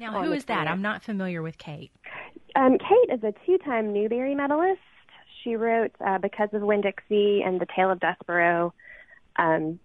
[0.00, 0.66] Now, On who the is that?
[0.66, 1.92] I'm not familiar with Kate.
[2.56, 4.80] Um, Kate is a two-time Newbery medalist.
[5.42, 8.72] She wrote uh, "Because of Winn Dixie" and "The Tale of Despereaux."
[9.36, 9.78] Um,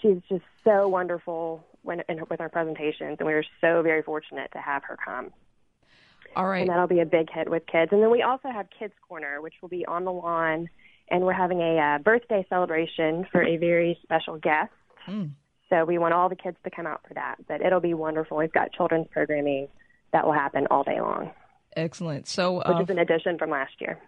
[0.00, 4.50] she's just so wonderful when in, with her presentations, and we were so very fortunate
[4.52, 5.30] to have her come.
[6.36, 6.60] All right.
[6.60, 7.92] And that'll be a big hit with kids.
[7.92, 10.68] And then we also have Kids Corner, which will be on the lawn,
[11.08, 14.72] and we're having a uh, birthday celebration for a very special guest.
[15.06, 15.30] Mm.
[15.74, 17.36] So we want all the kids to come out for that.
[17.48, 18.36] But it'll be wonderful.
[18.36, 19.66] We've got children's programming
[20.12, 21.32] that will happen all day long,
[21.76, 22.28] Excellent.
[22.28, 23.98] So, which uh, is an addition from last year.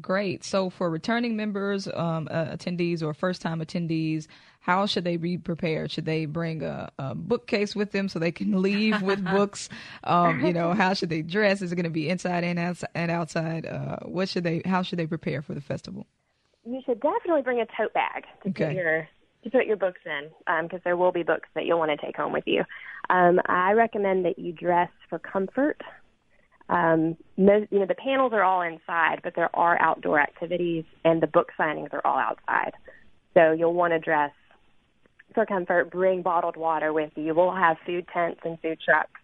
[0.00, 0.42] great.
[0.42, 4.26] So, for returning members, um, uh, attendees, or first time attendees,
[4.58, 5.92] how should they be prepared?
[5.92, 9.68] Should they bring a, a bookcase with them so they can leave with books?
[10.02, 11.62] Um, you know, how should they dress?
[11.62, 12.88] Is it going to be inside and outside?
[12.96, 13.66] And outside?
[13.66, 14.62] Uh, what should they?
[14.64, 16.06] How should they prepare for the festival?
[16.66, 18.66] You should definitely bring a tote bag to Okay.
[18.66, 19.08] put your
[19.44, 20.30] to put your books in,
[20.62, 22.64] because there will be books that you'll want to take home with you.
[23.10, 25.80] Um, I recommend that you dress for comfort.
[26.68, 31.22] Um, most, you know, the panels are all inside, but there are outdoor activities, and
[31.22, 32.72] the book signings are all outside.
[33.34, 34.32] So you'll want to dress
[35.34, 35.90] for comfort.
[35.90, 37.34] Bring bottled water with you.
[37.34, 39.20] We'll have food tents and food trucks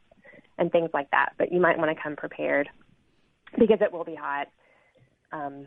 [0.58, 2.68] and things like that, but you might want to come prepared
[3.58, 4.48] because it will be hot.
[5.32, 5.66] Um,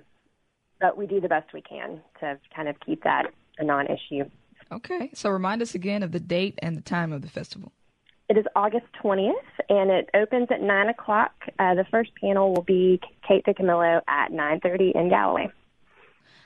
[0.79, 3.23] but we do the best we can to kind of keep that
[3.57, 4.29] a non-issue.
[4.73, 5.09] Okay.
[5.13, 7.71] So, remind us again of the date and the time of the festival.
[8.29, 9.31] It is August 20th,
[9.69, 11.33] and it opens at 9 o'clock.
[11.59, 15.51] Uh, the first panel will be Kate DiCamillo at 9.30 in Galloway.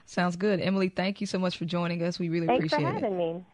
[0.06, 0.60] Sounds good.
[0.60, 2.18] Emily, thank you so much for joining us.
[2.18, 3.04] We really Thanks for appreciate it.
[3.04, 3.46] having me.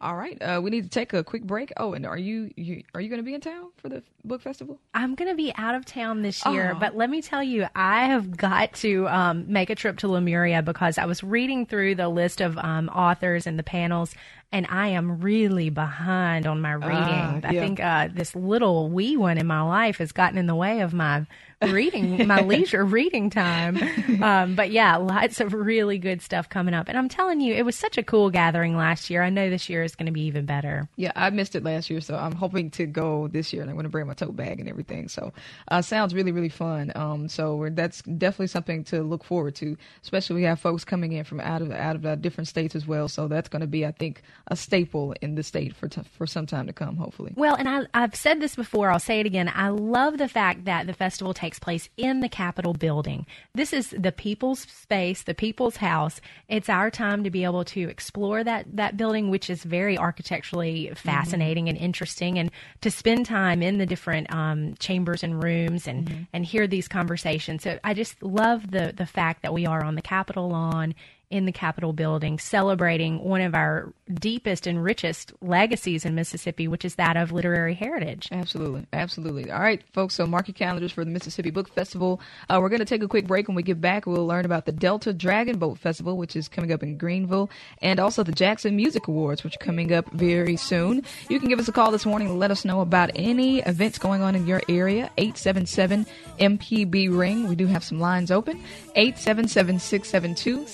[0.00, 1.72] All right, uh, we need to take a quick break.
[1.76, 4.40] Oh, and are you, you are you going to be in town for the book
[4.42, 4.78] festival?
[4.94, 6.78] I'm going to be out of town this year, Oh.
[6.78, 10.62] but let me tell you, I have got to um, make a trip to Lemuria
[10.62, 14.14] because I was reading through the list of um, authors and the panels,
[14.52, 16.94] and I am really behind on my reading.
[16.94, 20.54] Ah, I think uh, this little wee one in my life has gotten in the
[20.54, 21.26] way of my
[21.62, 23.78] reading, my leisure reading time.
[24.22, 27.64] Um, but yeah, lots of really good stuff coming up, and I'm telling you, it
[27.64, 29.22] was such a cool gathering last year.
[29.22, 30.88] I know this year is going to be even better.
[30.96, 33.76] Yeah, I missed it last year, so I'm hoping to go this year, and I'm
[33.76, 35.08] going to bring my tote bag and everything.
[35.08, 35.32] So,
[35.68, 36.92] uh, sounds really really fun.
[36.94, 41.12] Um, so we're, that's definitely something to look forward to, especially we have folks coming
[41.12, 43.08] in from out of out of uh, different states as well.
[43.08, 46.26] So that's going to be, I think, a staple in the state for t- for
[46.26, 47.32] some time to come, hopefully.
[47.36, 49.50] Well, and I, I've said this before, I'll say it again.
[49.54, 53.24] I love the fact that the festival takes takes place in the Capitol building.
[53.54, 56.20] This is the people's space, the people's house.
[56.46, 60.92] It's our time to be able to explore that, that building, which is very architecturally
[60.94, 61.76] fascinating mm-hmm.
[61.76, 62.50] and interesting, and
[62.82, 66.22] to spend time in the different um, chambers and rooms and, mm-hmm.
[66.34, 67.62] and hear these conversations.
[67.62, 70.94] So I just love the, the fact that we are on the Capitol lawn
[71.30, 76.84] in the Capitol building celebrating one of our deepest and richest legacies in Mississippi, which
[76.84, 78.28] is that of literary heritage.
[78.32, 78.86] Absolutely.
[78.92, 79.50] Absolutely.
[79.50, 80.14] All right, folks.
[80.14, 82.20] So mark your calendars for the Mississippi Book Festival.
[82.48, 83.48] Uh, we're going to take a quick break.
[83.48, 86.72] When we get back, we'll learn about the Delta Dragon Boat Festival, which is coming
[86.72, 87.50] up in Greenville,
[87.82, 91.02] and also the Jackson Music Awards, which are coming up very soon.
[91.28, 93.98] You can give us a call this morning and let us know about any events
[93.98, 95.10] going on in your area.
[95.18, 96.06] 877
[96.38, 97.48] MPB Ring.
[97.48, 98.62] We do have some lines open.
[98.94, 100.66] 877 672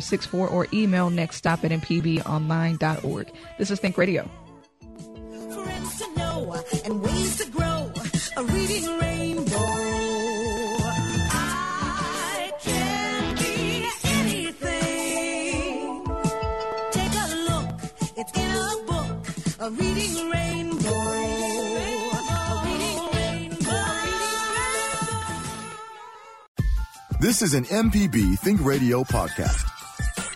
[0.00, 3.30] 7464 or email next stop at mpbonline.org.
[3.58, 4.28] This is Think Radio.
[5.50, 7.90] Friends to know and ways to grow.
[8.36, 9.56] A reading rainbow.
[11.30, 16.04] I can be anything.
[16.90, 17.70] Take a look,
[18.16, 19.28] it's in a book.
[19.60, 21.02] A reading rainbow.
[27.20, 29.70] This is an MPB Think Radio podcast.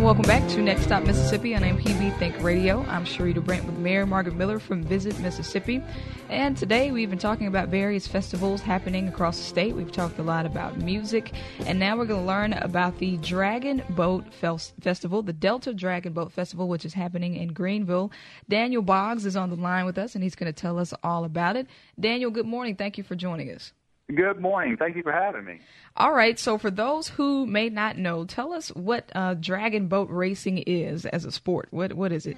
[0.00, 2.82] And welcome back to Next Stop Mississippi on MPB Think Radio.
[2.88, 5.82] I'm Sharita Brent with Mary Margaret Miller from Visit Mississippi.
[6.30, 9.76] And today we've been talking about various festivals happening across the state.
[9.76, 11.34] We've talked a lot about music.
[11.66, 16.32] And now we're going to learn about the Dragon Boat Festival, the Delta Dragon Boat
[16.32, 18.10] Festival, which is happening in Greenville.
[18.48, 21.24] Daniel Boggs is on the line with us and he's going to tell us all
[21.24, 21.66] about it.
[22.00, 22.74] Daniel, good morning.
[22.74, 23.74] Thank you for joining us.
[24.14, 24.76] Good morning.
[24.76, 25.60] Thank you for having me.
[25.96, 26.38] All right.
[26.38, 31.06] So, for those who may not know, tell us what uh, dragon boat racing is
[31.06, 31.68] as a sport.
[31.70, 32.36] What What is it?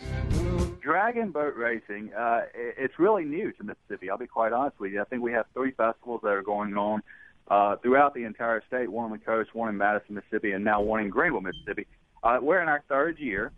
[0.81, 2.13] Dragon boat racing.
[2.13, 4.11] Uh, it's really new to Mississippi.
[4.11, 5.01] I'll be quite honest with you.
[5.01, 7.03] I think we have three festivals that are going on
[7.49, 8.91] uh, throughout the entire state.
[8.91, 11.87] One on the coast, one in Madison, Mississippi, and now one in Greenville, Mississippi.
[12.23, 13.53] Uh, we're in our third year.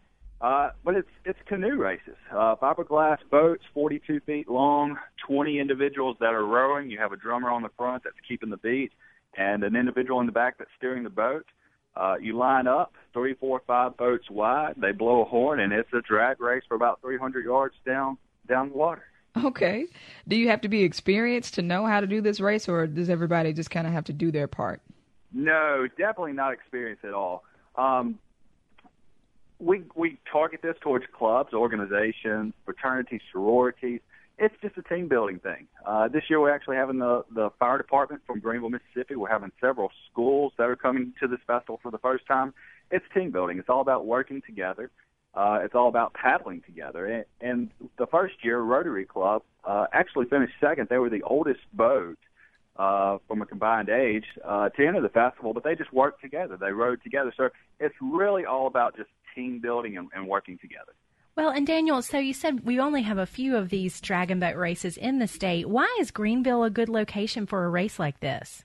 [0.45, 6.35] Uh, but it's it's canoe races, uh, fiberglass boats, 42 feet long, 20 individuals that
[6.35, 6.91] are rowing.
[6.91, 8.93] You have a drummer on the front that's keeping the beat,
[9.39, 11.47] and an individual in the back that's steering the boat.
[11.97, 14.75] Uh, you line up three, four, five boats wide.
[14.77, 18.69] They blow a horn, and it's a drag race for about 300 yards down down
[18.69, 19.05] the water.
[19.43, 19.87] Okay.
[20.29, 23.09] Do you have to be experienced to know how to do this race, or does
[23.09, 24.83] everybody just kind of have to do their part?
[25.33, 27.45] No, definitely not experienced at all.
[27.77, 28.19] Um,
[29.59, 34.01] we we target this towards clubs, organizations, fraternities, sororities.
[34.37, 35.69] It's just a team building thing.
[35.87, 39.15] Uh, this year we're actually having the the fire department from Greenville, Mississippi.
[39.15, 42.53] We're having several schools that are coming to this festival for the first time.
[42.91, 43.59] It's team building.
[43.59, 44.91] It's all about working together.
[45.35, 47.07] Uh, it's all about paddling together.
[47.07, 50.89] And, and the first year, Rotary Club uh, actually finished second.
[50.89, 52.19] They were the oldest boat
[52.77, 56.57] uh, from a combined age uh, to enter the festival, but they just worked together.
[56.57, 57.33] They rode together.
[57.37, 60.93] So it's really all about just team building and, and working together.
[61.37, 64.57] Well, and Daniel, so you said we only have a few of these dragon boat
[64.57, 65.69] races in the state.
[65.69, 68.65] Why is Greenville a good location for a race like this?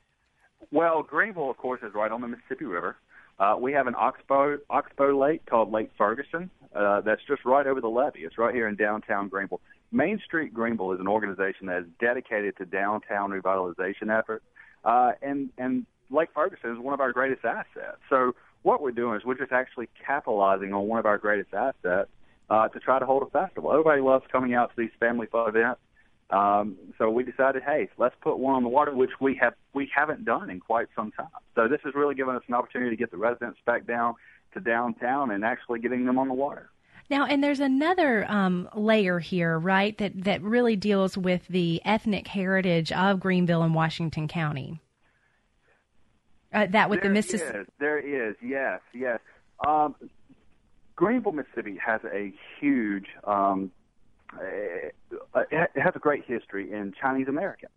[0.71, 2.97] Well, Greenville, of course, is right on the Mississippi River.
[3.39, 6.49] Uh, we have an oxbow oxbow lake called Lake Ferguson.
[6.75, 8.19] Uh, that's just right over the levee.
[8.19, 9.61] It's right here in downtown Greenville.
[9.91, 14.43] Main Street Greenville is an organization that is dedicated to downtown revitalization efforts,
[14.83, 17.97] uh, and and Lake Ferguson is one of our greatest assets.
[18.09, 22.09] So what we're doing is we're just actually capitalizing on one of our greatest assets
[22.49, 23.71] uh, to try to hold a festival.
[23.71, 25.79] Everybody loves coming out to these family fun events.
[26.29, 29.89] Um, so we decided, hey, let's put one on the water, which we have we
[29.93, 31.27] haven't done in quite some time.
[31.55, 34.15] So this has really given us an opportunity to get the residents back down
[34.53, 36.69] to downtown and actually getting them on the water.
[37.09, 42.27] Now, and there's another um, layer here, right, that, that really deals with the ethnic
[42.27, 44.79] heritage of Greenville and Washington County.
[46.53, 47.71] Uh, that with there the Mississippi.
[47.79, 49.19] There is, yes, yes.
[49.65, 49.95] Um,
[50.95, 53.71] Greenville, Mississippi has a huge, um,
[54.39, 57.69] it has a great history in Chinese American.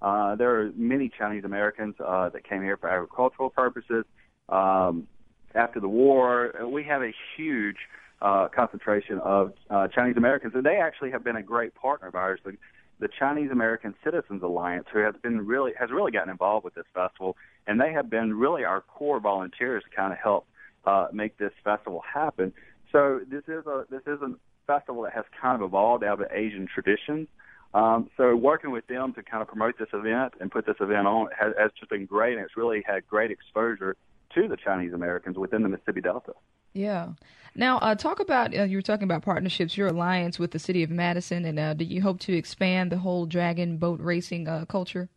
[0.00, 4.04] Uh, there are many Chinese Americans uh, that came here for agricultural purposes.
[4.48, 5.08] Um,
[5.54, 7.76] after the war, we have a huge
[8.22, 12.14] uh, concentration of uh, Chinese Americans, and they actually have been a great partner of
[12.14, 12.40] ours.
[12.44, 12.56] The,
[13.00, 16.86] the Chinese American Citizens Alliance, who has been really has really gotten involved with this
[16.94, 20.46] festival, and they have been really our core volunteers to kind of help
[20.84, 22.52] uh, make this festival happen.
[22.90, 24.34] So this is a this is a
[24.68, 27.26] festival that has kind of evolved out of Asian traditions.
[27.74, 31.06] Um, so working with them to kind of promote this event and put this event
[31.06, 33.96] on has, has just been great, and it's really had great exposure
[34.34, 36.32] to the Chinese Americans within the Mississippi Delta.
[36.72, 37.08] Yeah.
[37.54, 40.82] Now, uh, talk about uh, you were talking about partnerships, your alliance with the city
[40.82, 44.64] of Madison, and uh, do you hope to expand the whole dragon boat racing uh,
[44.66, 45.08] culture?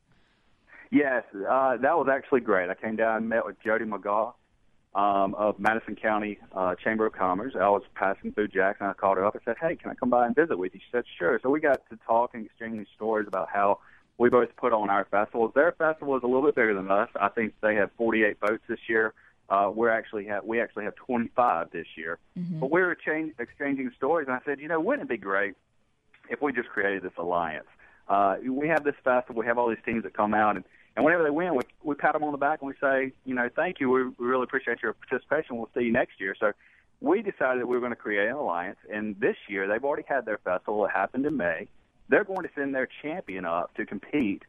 [0.91, 2.70] Yes, uh, that was actually great.
[2.70, 4.34] I came down and met with Jody McGaw
[4.94, 7.54] um, of Madison County uh, Chamber of Commerce.
[7.56, 8.88] I was passing through Jackson.
[8.88, 10.80] I called her up and said, "Hey, can I come by and visit with you?"
[10.80, 13.80] She said, "Sure." So we got to talk and exchanging stories about how
[14.18, 15.52] we both put on our festivals.
[15.56, 17.10] Their festival is a little bit bigger than us.
[17.20, 19.14] I think they have 48 boats this year.
[19.50, 22.20] Uh, we're actually have we actually have 25 this year.
[22.38, 22.60] Mm-hmm.
[22.60, 25.56] But we were change, exchanging stories, and I said, you know, wouldn't it be great
[26.30, 27.68] if we just created this alliance?
[28.08, 30.66] Uh, we have this festival, we have all these teams that come out, and,
[30.96, 33.34] and whenever they win, we we pat them on the back and we say, you
[33.34, 33.89] know, thank you.
[33.89, 35.58] We, we really appreciate your participation.
[35.58, 36.36] We'll see you next year.
[36.39, 36.52] So
[37.00, 40.06] we decided that we were going to create an alliance, and this year they've already
[40.08, 40.86] had their festival.
[40.86, 41.68] It happened in May.
[42.10, 44.44] They're going to send their champion up to compete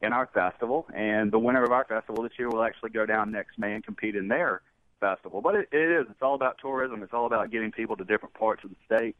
[0.00, 3.32] in our festival, and the winner of our festival this year will actually go down
[3.32, 4.62] next May and compete in their
[5.00, 5.42] festival.
[5.42, 7.02] But it, it is, it's all about tourism.
[7.02, 9.16] It's all about getting people to different parts of the state.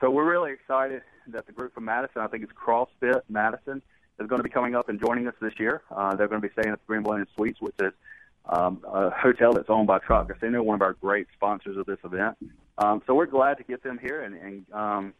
[0.00, 3.82] So we're really excited that the group from Madison, I think it's CrossFit Madison,
[4.18, 5.82] is going to be coming up and joining us this year.
[5.90, 7.92] Uh, they're going to be staying at the Green Suites, which is
[8.46, 11.98] um, a hotel that's owned by Trop Casino, one of our great sponsors of this
[12.04, 12.36] event.
[12.78, 15.14] Um, so we're glad to get them here and, and um,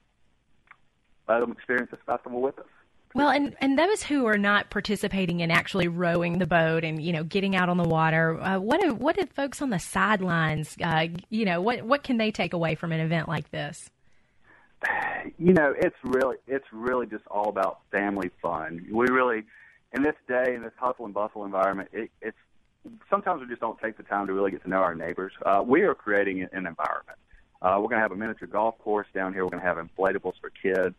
[1.28, 2.66] let them experience this festival with us.
[3.14, 7.12] Well, and, and those who are not participating in actually rowing the boat and you
[7.12, 10.76] know getting out on the water, uh, what do, what do folks on the sidelines,
[10.82, 13.90] uh, you know, what what can they take away from an event like this?
[15.38, 18.86] You know, it's really it's really just all about family fun.
[18.90, 19.44] We really,
[19.92, 22.36] in this day in this hustle and bustle environment, it, it's
[23.10, 25.32] sometimes we just don't take the time to really get to know our neighbors.
[25.44, 27.18] Uh, we are creating an environment.
[27.60, 29.44] Uh, we're going to have a miniature golf course down here.
[29.44, 30.94] We're going to have inflatables for kids.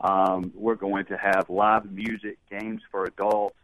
[0.00, 3.56] Um, we're going to have live music, games for adults.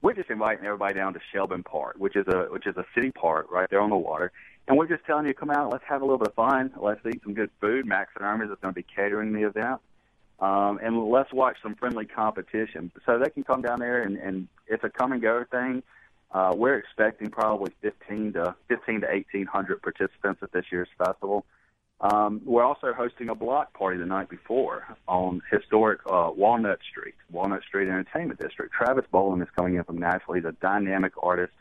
[0.00, 3.10] We're just inviting everybody down to Shelburne Park, which is a which is a city
[3.10, 4.30] park right there on the water,
[4.66, 7.00] and we're just telling you, come out, let's have a little bit of fun, let's
[7.06, 7.86] eat some good food.
[7.86, 9.80] Max and Armies is going to be catering the event,
[10.40, 12.90] um, and let's watch some friendly competition.
[13.04, 15.82] So they can come down there, and, and it's a come and go thing.
[16.30, 21.44] Uh, we're expecting probably 15 to 15 to 1800 participants at this year's festival.
[22.00, 27.14] Um, we're also hosting a block party the night before on historic uh, Walnut Street,
[27.30, 28.72] Walnut Street Entertainment District.
[28.74, 30.34] Travis Boland is coming in from Nashville.
[30.34, 31.52] He's a dynamic artist.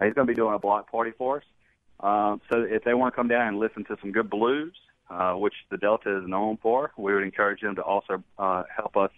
[0.00, 1.44] He's going to be doing a block party for us.
[2.02, 4.74] Um, so if they want to come down and listen to some good blues,
[5.10, 8.96] uh, which the Delta is known for, we would encourage them to also uh, help
[8.96, 9.10] us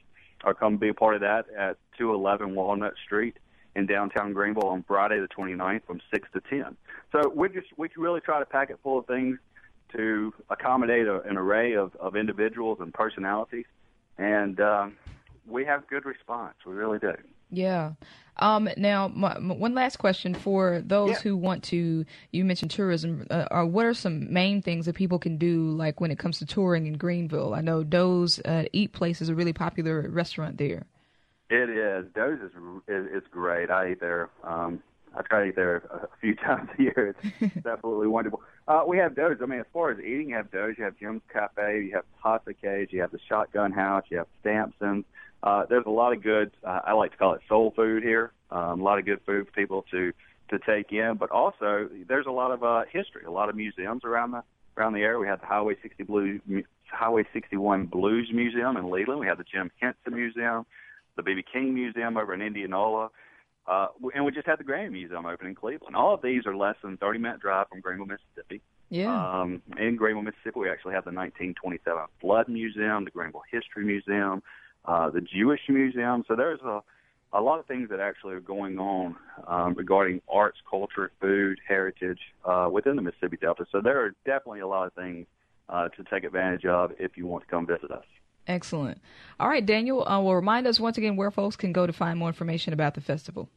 [0.44, 3.36] or come be a part of that at 211 Walnut Street
[3.74, 6.76] in downtown Greenville on Friday the 29th from 6 to 10.
[7.12, 9.38] So we just we can really try to pack it full of things
[9.96, 13.66] to accommodate a, an array of, of individuals and personalities,
[14.18, 14.96] and um,
[15.46, 16.54] we have good response.
[16.66, 17.14] We really do.
[17.50, 17.92] Yeah.
[18.36, 21.20] Um, now, my, my, one last question for those Yeah.
[21.20, 22.04] who want to.
[22.32, 23.26] You mentioned tourism.
[23.30, 26.38] Uh, are what are some main things that people can do, like when it comes
[26.40, 27.54] to touring in Greenville?
[27.54, 30.84] I know Doe's uh, Eat Place is a really popular restaurant there.
[31.50, 32.06] It is.
[32.14, 32.50] Doe's is
[32.88, 33.70] is, is great.
[33.70, 34.30] I eat there.
[34.42, 34.82] Um,
[35.16, 37.14] I try to eat there a few times a year.
[37.40, 38.42] It's absolutely wonderful.
[38.66, 39.36] Uh, we have Doe's.
[39.42, 40.74] I mean, as far as eating, you have Doe's.
[40.76, 41.84] You have Jim's Cafe.
[41.84, 42.88] You have Pasta Cage.
[42.92, 44.04] You have the Shotgun House.
[44.08, 45.04] You have Stampson's.
[45.44, 46.50] Uh, there's a lot of good.
[46.66, 48.32] Uh, I like to call it soul food here.
[48.50, 50.12] Um, a lot of good food for people to
[50.50, 53.24] to take in, but also there's a lot of uh, history.
[53.26, 54.42] A lot of museums around the
[54.76, 55.18] around the area.
[55.18, 56.40] We have the Highway 60 Blue
[56.90, 59.20] Highway 61 Blues Museum in Leland.
[59.20, 60.64] We have the Jim Henson Museum,
[61.16, 61.44] the B.B.
[61.52, 63.10] King Museum over in Indianola.
[63.66, 65.96] Uh, and we just had the Grammy Museum open in Cleveland.
[65.96, 68.60] All of these are less than 30 minute drive from Greenville, Mississippi.
[68.90, 69.40] Yeah.
[69.40, 74.42] Um, in Greenville, Mississippi, we actually have the 1927 Flood Museum, the Greenville History Museum,
[74.84, 76.24] uh, the Jewish Museum.
[76.28, 76.82] So there's a,
[77.32, 79.16] a lot of things that actually are going on
[79.46, 83.66] um, regarding arts, culture, food, heritage uh, within the Mississippi Delta.
[83.72, 85.26] So there are definitely a lot of things
[85.68, 88.04] uh, to take advantage of if you want to come visit us.
[88.46, 89.00] Excellent.
[89.40, 90.06] All right, Daniel.
[90.06, 92.94] Uh, well, remind us once again where folks can go to find more information about
[92.94, 93.48] the festival.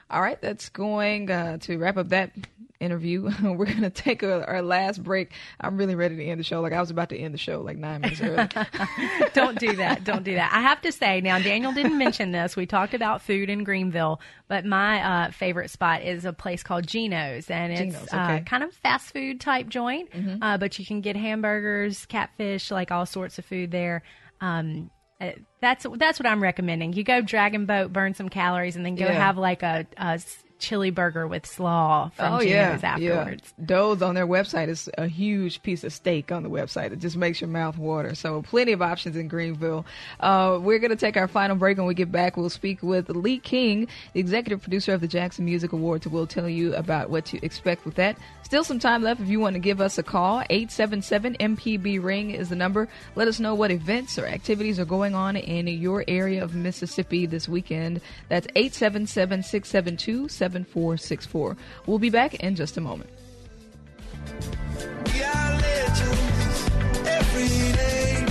[0.09, 2.31] All right, that's going uh, to wrap up that
[2.79, 3.29] interview.
[3.43, 5.33] We're going to take a, our last break.
[5.59, 6.61] I'm really ready to end the show.
[6.61, 8.47] Like I was about to end the show like nine minutes early.
[9.33, 10.03] Don't do that.
[10.03, 10.51] Don't do that.
[10.53, 12.55] I have to say, now, Daniel didn't mention this.
[12.55, 16.87] We talked about food in Greenville, but my uh, favorite spot is a place called
[16.87, 18.17] Geno's, and it's Geno's, uh, okay.
[18.17, 18.43] Mm-hmm.
[18.45, 20.09] kind of fast food type joint,
[20.41, 24.03] uh, but you can get hamburgers, catfish, like all sorts of food there.
[24.41, 26.93] Um, uh, Uh, that's that's what I'm recommending.
[26.93, 29.13] You go dragon boat, burn some calories, and then go Yeah.
[29.13, 30.19] have like a, a
[30.59, 33.53] chili burger with slaw from oh Geno's yeah, afterwards.
[33.57, 33.65] yeah.
[33.65, 36.91] Doe's on their website is a huge piece of steak on the website.
[36.91, 38.13] It just makes your mouth water.
[38.15, 39.85] So plenty of options in Greenville.
[40.19, 41.77] Uh, we're going to take our final break.
[41.77, 45.45] When we get back, we'll speak with Lee King, the executive producer of the Jackson
[45.45, 46.07] Music Awards.
[46.07, 48.17] We'll tell you about what to expect with that.
[48.43, 50.41] Still some time left if you want to give us a call.
[50.49, 52.89] 877 MPB Ring is the number.
[53.15, 57.27] Let us know what events or activities are going on in your area of Mississippi
[57.27, 58.01] this weekend.
[58.27, 61.57] That's 877 672 7464.
[61.85, 63.09] We'll be back in just a moment.
[65.13, 66.69] We are legends
[67.07, 68.25] every day.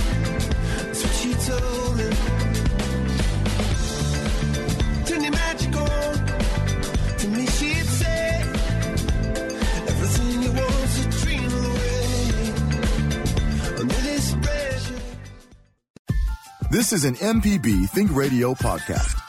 [0.85, 2.09] That's what she told me.
[5.05, 5.87] Turn your magic on.
[7.17, 8.41] To me, she'd say
[9.87, 12.53] everything you want to dream away.
[13.79, 15.01] Under this pressure.
[16.71, 19.28] This is an MPB Think Radio podcast.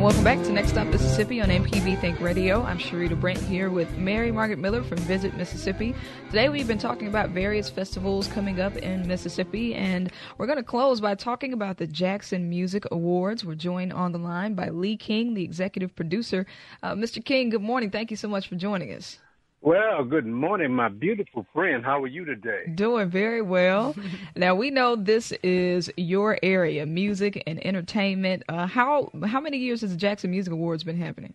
[0.00, 2.62] And welcome back to Next Stop Mississippi on MPB Think Radio.
[2.62, 5.94] I'm Sharita Brent here with Mary Margaret Miller from Visit Mississippi.
[6.28, 10.64] Today we've been talking about various festivals coming up in Mississippi, and we're going to
[10.64, 13.44] close by talking about the Jackson Music Awards.
[13.44, 16.46] We're joined on the line by Lee King, the executive producer.
[16.82, 17.22] Uh, Mr.
[17.22, 17.90] King, good morning.
[17.90, 19.18] Thank you so much for joining us.
[19.62, 21.84] Well, good morning, my beautiful friend.
[21.84, 22.62] How are you today?
[22.74, 23.94] Doing very well.
[24.36, 28.42] now we know this is your area, music and entertainment.
[28.48, 31.34] Uh, how how many years has the Jackson Music Awards been happening?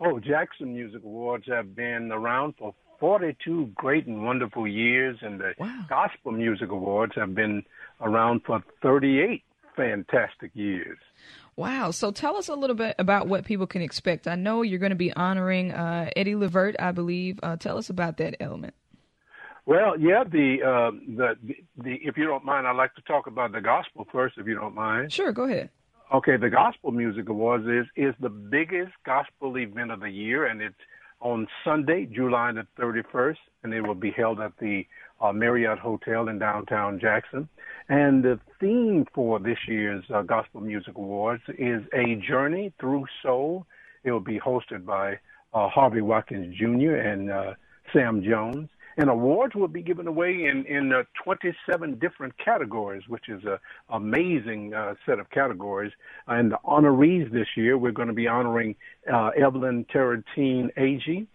[0.00, 5.52] Oh, Jackson Music Awards have been around for 42 great and wonderful years, and the
[5.58, 5.84] Wow.
[5.88, 7.62] Gospel Music Awards have been
[8.00, 9.42] around for 38
[9.76, 10.96] fantastic years.
[11.56, 11.90] Wow.
[11.92, 14.26] So tell us a little bit about what people can expect.
[14.26, 17.38] I know you're going to be honoring uh, Eddie Levert, I believe.
[17.42, 18.74] Uh, tell us about that element.
[19.66, 21.36] Well, yeah, the, uh, the
[21.82, 24.54] the if you don't mind, I'd like to talk about the gospel first, if you
[24.54, 25.10] don't mind.
[25.10, 25.70] Sure, go ahead.
[26.12, 30.60] Okay, the Gospel Music Awards is is the biggest gospel event of the year, and
[30.60, 30.76] it's
[31.20, 34.86] on Sunday, July the 31st, and it will be held at the
[35.20, 37.48] uh, Marriott Hotel in downtown Jackson.
[37.88, 43.66] And the theme for this year's uh, Gospel Music Awards is a journey through soul.
[44.04, 45.18] It will be hosted by
[45.52, 46.94] uh, Harvey Watkins Jr.
[46.94, 47.54] and uh,
[47.92, 48.70] Sam Jones.
[48.96, 53.58] And awards will be given away in in uh, 27 different categories, which is a
[53.90, 55.92] amazing uh, set of categories.
[56.28, 58.76] And the honorees this year, we're going to be honoring
[59.12, 61.26] uh, Evelyn Tarantine Agee,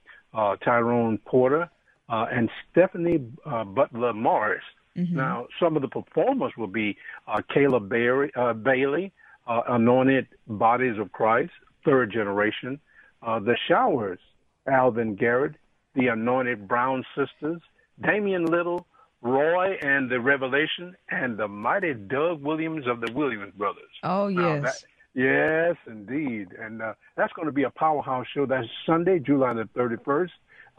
[0.63, 1.69] Tyrone Porter,
[2.07, 4.63] and Stephanie Butler Morris.
[4.95, 9.13] Now, some of the performers will be uh, Kayla Barry, uh, Bailey,
[9.47, 11.51] uh, Anointed Bodies of Christ,
[11.85, 12.79] third generation,
[13.23, 14.19] uh, The Showers,
[14.67, 15.55] Alvin Garrett,
[15.95, 17.61] The Anointed Brown Sisters,
[18.01, 18.85] Damian Little,
[19.21, 23.83] Roy and the Revelation, and the mighty Doug Williams of the Williams Brothers.
[24.03, 24.63] Oh, yes.
[24.63, 24.83] that-
[25.13, 26.49] yes, indeed.
[26.59, 28.45] And uh, that's going to be a powerhouse show.
[28.45, 30.29] That's Sunday, July the 31st,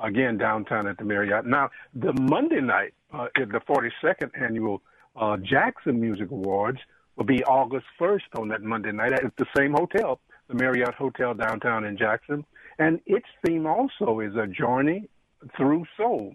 [0.02, 1.46] again, downtown at the Marriott.
[1.46, 4.82] Now, the Monday night, uh, the 42nd annual
[5.16, 6.78] uh, Jackson Music Awards
[7.16, 11.34] will be August 1st on that Monday night at the same hotel, the Marriott Hotel
[11.34, 12.44] downtown in Jackson.
[12.78, 15.08] And its theme also is a journey
[15.56, 16.34] through soul.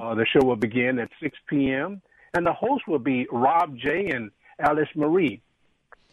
[0.00, 2.00] Uh, the show will begin at 6 p.m.
[2.34, 4.10] and the host will be Rob J.
[4.10, 4.30] and
[4.60, 5.42] Alice Marie.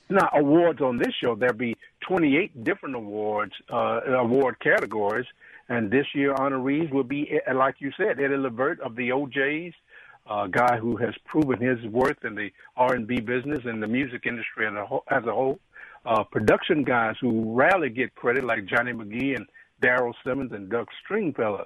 [0.10, 1.76] Now, awards on this show, there'll be
[2.08, 5.26] 28 different awards, uh, award categories,
[5.70, 9.74] and this year honorees will be, eh, like you said, Eddie Levert of the O'Jays,
[10.30, 14.68] a guy who has proven his worth in the R&B business and the music industry
[14.68, 15.03] as a whole.
[15.09, 15.59] As a whole.
[16.05, 19.47] Uh, production guys who rarely get credit, like Johnny McGee and
[19.82, 21.66] Daryl Simmons and Doug Stringfellow.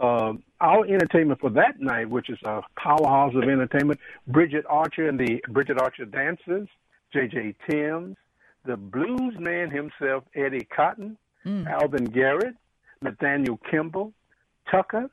[0.00, 5.20] Um, our entertainment for that night, which is a powerhouse of entertainment, Bridget Archer and
[5.20, 6.68] the Bridget Archer Dancers,
[7.12, 7.54] J.J.
[7.68, 8.16] Thames,
[8.64, 11.16] the blues man himself, Eddie Cotton,
[11.68, 12.56] Alvin Garrett,
[13.02, 14.12] Nathaniel Kimball,
[14.70, 15.10] Tucker,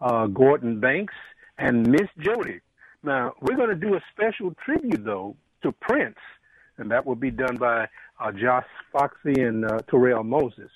[0.00, 1.14] uh, Gordon Banks,
[1.56, 2.60] and Miss Jody.
[3.04, 6.18] Now, we're going to do a special tribute, though, to Prince,
[6.78, 7.86] and that will be done by
[8.18, 10.70] uh, Josh Foxy and uh, Terrell Moses.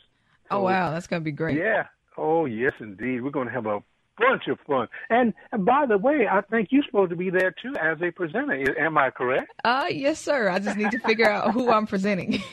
[0.51, 1.59] oh wow, that's gonna be great.
[1.59, 1.87] Yeah.
[2.17, 3.23] Oh yes, indeed.
[3.23, 3.83] We're going to have a
[4.19, 4.89] bunch of fun.
[5.11, 8.11] And, and by the way, I think you're supposed to be there too as a
[8.11, 8.79] presenter.
[8.79, 9.53] Am I correct?
[9.65, 10.49] Uh, yes, sir.
[10.49, 12.43] I just need to figure out who I'm presenting.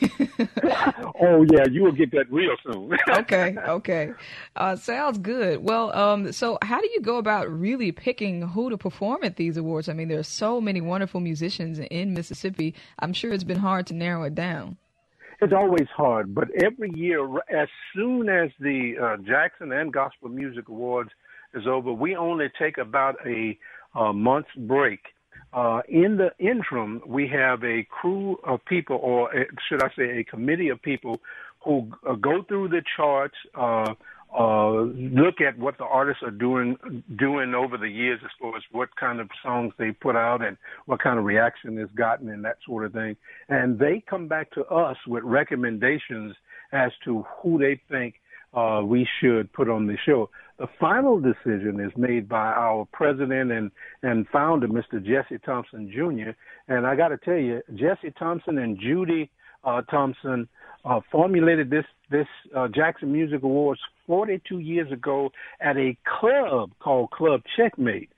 [1.20, 2.96] oh yeah, you will get that real soon.
[3.10, 4.12] okay, okay.
[4.56, 5.62] Uh, sounds good.
[5.62, 9.56] Well, um, so how do you go about really picking who to perform at these
[9.56, 9.88] awards?
[9.88, 12.74] I mean, there are so many wonderful musicians in Mississippi.
[12.98, 14.76] I'm sure it's been hard to narrow it down.
[15.42, 20.68] It's always hard, but every year, as soon as the uh, Jackson and Gospel Music
[20.68, 21.10] Awards
[21.54, 23.58] is over, we only take about a,
[23.94, 25.00] uh month's break.
[25.52, 30.18] Uh, in the interim, we have a crew of people, or uh, should I say,
[30.20, 31.20] a committee of people
[31.64, 33.94] who uh, go through the charts, uh,
[34.38, 38.62] uh, look at what the artists are doing doing over the years as far as
[38.70, 42.44] what kind of songs they put out and what kind of reaction it's gotten and
[42.44, 43.16] that sort of thing.
[43.48, 46.36] And they come back to us with recommendations
[46.70, 48.20] as to who they think
[48.54, 50.30] uh, we should put on the show.
[50.60, 53.70] The final decision is made by our president and,
[54.02, 55.02] and founder, Mr.
[55.02, 56.32] Jesse Thompson Jr.
[56.68, 59.30] And I got to tell you, Jesse Thompson and Judy
[59.64, 60.46] uh, Thompson
[60.84, 65.30] uh, formulated this this uh, Jackson Music Awards 42 years ago
[65.62, 68.10] at a club called Club Checkmate.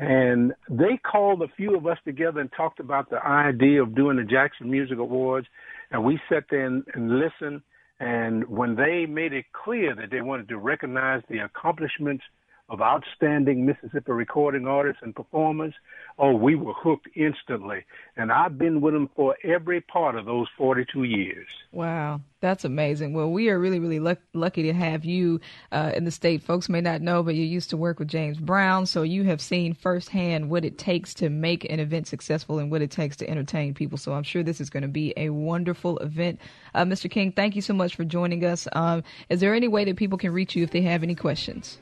[0.00, 4.16] And they called a few of us together and talked about the idea of doing
[4.16, 5.46] the Jackson Music Awards.
[5.90, 7.60] And we sat there and, and listened.
[8.02, 12.24] And when they made it clear that they wanted to recognize the accomplishments
[12.72, 15.74] of outstanding Mississippi recording artists and performers,
[16.18, 17.84] oh, we were hooked instantly.
[18.16, 21.48] And I've been with them for every part of those 42 years.
[21.70, 23.12] Wow, that's amazing.
[23.12, 25.38] Well, we are really, really luck- lucky to have you
[25.70, 26.42] uh, in the state.
[26.42, 29.42] Folks may not know, but you used to work with James Brown, so you have
[29.42, 33.28] seen firsthand what it takes to make an event successful and what it takes to
[33.28, 33.98] entertain people.
[33.98, 36.40] So I'm sure this is going to be a wonderful event.
[36.74, 37.10] Uh, Mr.
[37.10, 38.66] King, thank you so much for joining us.
[38.72, 41.78] Um, is there any way that people can reach you if they have any questions?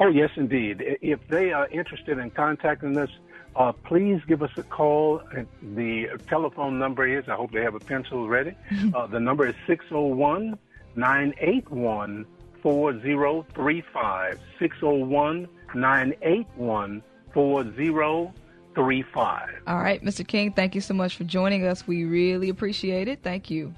[0.00, 0.98] Oh, yes, indeed.
[1.00, 3.10] If they are interested in contacting us,
[3.56, 5.22] uh, please give us a call.
[5.62, 8.54] The telephone number is, I hope they have a pencil ready.
[8.94, 10.58] Uh, the number is 601
[10.94, 12.26] 981
[12.62, 14.40] 4035.
[14.58, 17.02] 601 981
[17.32, 19.48] 4035.
[19.66, 20.26] All right, Mr.
[20.26, 21.86] King, thank you so much for joining us.
[21.86, 23.22] We really appreciate it.
[23.22, 23.74] Thank you.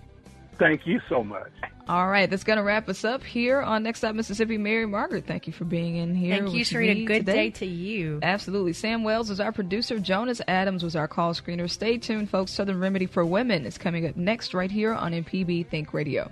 [0.58, 1.50] Thank you so much.
[1.88, 4.58] All right, that's going to wrap us up here on Next Stop Mississippi.
[4.58, 6.36] Mary Margaret, thank you for being in here.
[6.36, 7.06] Thank you, with Sharita.
[7.06, 7.32] Good today.
[7.32, 8.18] day to you.
[8.22, 8.74] Absolutely.
[8.74, 9.98] Sam Wells was our producer.
[9.98, 11.70] Jonas Adams was our call screener.
[11.70, 12.52] Stay tuned, folks.
[12.52, 16.30] Southern Remedy for Women is coming up next right here on MPB Think Radio.